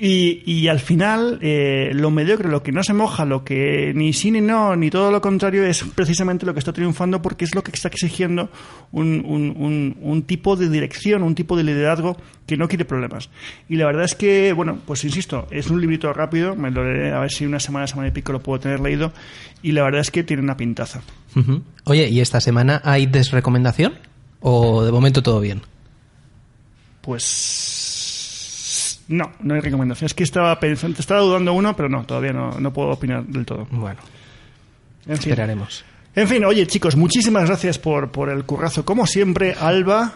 Y, 0.00 0.68
al 0.68 0.80
final, 0.80 1.38
eh, 1.40 1.90
lo 1.94 2.10
mediocre, 2.10 2.48
lo 2.48 2.62
que 2.62 2.72
no 2.72 2.82
se 2.82 2.92
moja, 2.92 3.24
lo 3.24 3.44
que 3.44 3.92
ni 3.94 4.12
sí 4.12 4.30
ni 4.30 4.40
no, 4.40 4.76
ni 4.76 4.90
todo 4.90 5.10
lo 5.10 5.20
contrario, 5.20 5.64
es 5.64 5.82
precisamente 5.94 6.44
lo 6.44 6.52
que 6.52 6.58
está 6.58 6.72
triunfando 6.72 7.22
porque 7.22 7.44
es 7.44 7.54
lo 7.54 7.62
que 7.62 7.70
está 7.70 7.88
exigiendo 7.88 8.50
un, 8.92 9.24
un, 9.24 9.54
un, 9.56 9.96
un 10.00 10.22
tipo 10.22 10.56
de 10.56 10.68
dirección, 10.68 11.22
un 11.22 11.34
tipo 11.34 11.56
de 11.56 11.64
liderazgo 11.64 12.16
que 12.46 12.56
no 12.56 12.68
quiere 12.68 12.84
problemas. 12.84 13.30
Y 13.68 13.76
la 13.76 13.86
verdad 13.86 14.04
es 14.04 14.14
que, 14.14 14.52
bueno, 14.52 14.78
pues 14.86 15.02
insisto, 15.04 15.46
es 15.50 15.70
un 15.70 15.80
librito 15.80 16.12
rápido, 16.12 16.54
me 16.54 16.70
lo 16.70 16.84
leeré 16.84 17.12
a 17.12 17.20
ver 17.20 17.30
si 17.30 17.46
una 17.46 17.58
semana, 17.60 17.86
semana 17.86 18.08
y 18.08 18.10
pico 18.12 18.32
lo 18.32 18.42
puedo 18.42 18.60
tener 18.60 18.80
leído, 18.80 19.12
y 19.62 19.72
la 19.72 19.82
verdad 19.82 20.00
es 20.02 20.10
que 20.10 20.24
tiene 20.24 20.42
una 20.42 20.56
pintaza. 20.56 21.00
Oye, 21.84 22.08
¿y 22.08 22.20
esta 22.20 22.40
semana 22.40 22.80
hay 22.84 23.06
desrecomendación? 23.06 23.94
¿O 24.40 24.84
de 24.84 24.92
momento 24.92 25.22
todo 25.22 25.40
bien? 25.40 25.62
Pues 27.44 29.00
no, 29.08 29.32
no 29.40 29.54
hay 29.54 29.60
recomendación. 29.60 30.06
Es 30.06 30.14
que 30.14 30.24
estaba 30.24 30.58
pensando, 30.60 30.98
estaba 31.00 31.20
dudando 31.20 31.52
uno, 31.52 31.74
pero 31.76 31.88
no, 31.88 32.04
todavía 32.04 32.32
no, 32.32 32.58
no 32.58 32.72
puedo 32.72 32.90
opinar 32.90 33.24
del 33.24 33.44
todo. 33.46 33.66
Bueno, 33.70 34.00
En 35.06 35.16
fin. 35.18 35.30
esperaremos. 35.32 35.84
En 36.16 36.28
fin, 36.28 36.44
oye 36.44 36.66
chicos, 36.66 36.94
muchísimas 36.96 37.46
gracias 37.46 37.78
por, 37.78 38.10
por 38.10 38.30
el 38.30 38.44
currazo. 38.44 38.84
Como 38.84 39.06
siempre, 39.06 39.54
Alba, 39.58 40.12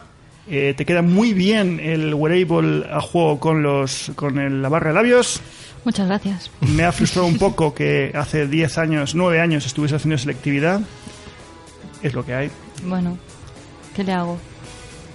eh, 0.51 0.75
te 0.77 0.85
queda 0.85 1.03
muy 1.03 1.33
bien 1.35 1.81
el 1.81 2.15
wearable 2.15 2.87
a 2.91 3.01
juego 3.01 3.39
con 3.41 3.63
los 3.63 4.11
con 4.15 4.39
el- 4.39 4.63
la 4.63 4.69
barra 4.69 4.89
de 4.91 4.95
labios. 4.95 5.41
Muchas 5.85 6.07
gracias. 6.07 6.51
Me 6.61 6.85
ha 6.85 6.93
frustrado 6.93 7.27
un 7.27 7.39
poco 7.39 7.75
que 7.75 8.13
hace 8.15 8.47
10 8.47 8.79
años, 8.79 9.15
9 9.15 9.41
años 9.41 9.65
estuviese 9.67 9.97
haciendo 9.97 10.19
selectividad. 10.19 10.81
Es 12.03 12.15
lo 12.15 12.25
que 12.25 12.35
hay. 12.35 12.51
Bueno, 12.85 13.17
¿qué 13.97 14.05
le 14.05 14.13
hago? 14.13 14.39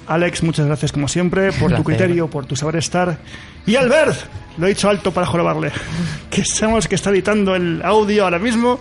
Alex, 0.07 0.43
muchas 0.43 0.65
gracias 0.65 0.91
como 0.91 1.07
siempre 1.07 1.51
por 1.53 1.73
tu 1.75 1.83
criterio, 1.83 2.29
por 2.29 2.45
tu 2.45 2.55
saber 2.55 2.75
estar. 2.77 3.17
Y 3.65 3.75
Albert, 3.75 4.17
lo 4.57 4.65
he 4.65 4.69
dicho 4.69 4.89
alto 4.89 5.13
para 5.13 5.25
jorobarle, 5.25 5.71
que 6.29 6.43
sabemos 6.43 6.87
que 6.87 6.95
está 6.95 7.09
editando 7.09 7.55
el 7.55 7.81
audio 7.83 8.25
ahora 8.25 8.39
mismo. 8.39 8.79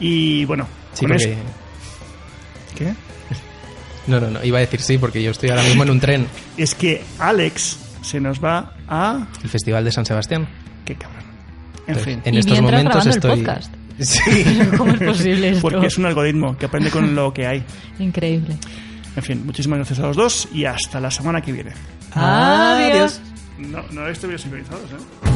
Y 0.00 0.44
bueno, 0.46 0.66
Sí, 0.92 1.06
con 1.06 1.16
porque... 1.16 1.32
eso- 1.32 1.40
¿Qué? 2.76 2.94
No, 4.06 4.20
no, 4.20 4.30
no, 4.30 4.44
iba 4.44 4.58
a 4.58 4.60
decir 4.60 4.80
sí, 4.80 4.98
porque 4.98 5.22
yo 5.22 5.30
estoy 5.30 5.50
ahora 5.50 5.62
mismo 5.62 5.82
en 5.82 5.90
un 5.90 6.00
tren. 6.00 6.26
Es 6.56 6.74
que 6.74 7.02
Alex 7.18 7.78
se 8.02 8.20
nos 8.20 8.42
va 8.42 8.74
a... 8.88 9.26
El 9.42 9.48
Festival 9.48 9.84
de 9.84 9.92
San 9.92 10.06
Sebastián. 10.06 10.46
Qué 10.84 10.94
cabrón. 10.94 11.22
En 11.86 11.94
Entonces, 11.94 12.04
fin, 12.14 12.22
en 12.24 12.34
Y 12.34 12.38
estos 12.38 12.60
momentos 12.60 13.04
el 13.06 13.10
estoy... 13.12 13.36
podcast. 13.38 13.74
Sí. 13.98 14.20
¿Cómo 14.76 14.92
es 14.92 15.00
posible 15.00 15.48
esto? 15.48 15.62
porque 15.62 15.86
es 15.86 15.96
un 15.96 16.04
algoritmo 16.04 16.54
que 16.58 16.66
aprende 16.66 16.90
con 16.90 17.14
lo 17.14 17.32
que 17.32 17.46
hay. 17.46 17.64
Increíble. 17.98 18.58
En 19.16 19.22
fin, 19.22 19.46
muchísimas 19.46 19.78
gracias 19.78 19.98
a 20.00 20.02
los 20.02 20.16
dos 20.16 20.48
y 20.52 20.66
hasta 20.66 21.00
la 21.00 21.10
semana 21.10 21.40
que 21.40 21.50
viene. 21.50 21.72
Adiós. 22.12 23.20
No, 23.58 23.82
no 23.92 24.06
estoy 24.06 24.28
bien 24.28 24.38
sincronizados, 24.38 24.90
¿eh? 24.90 25.35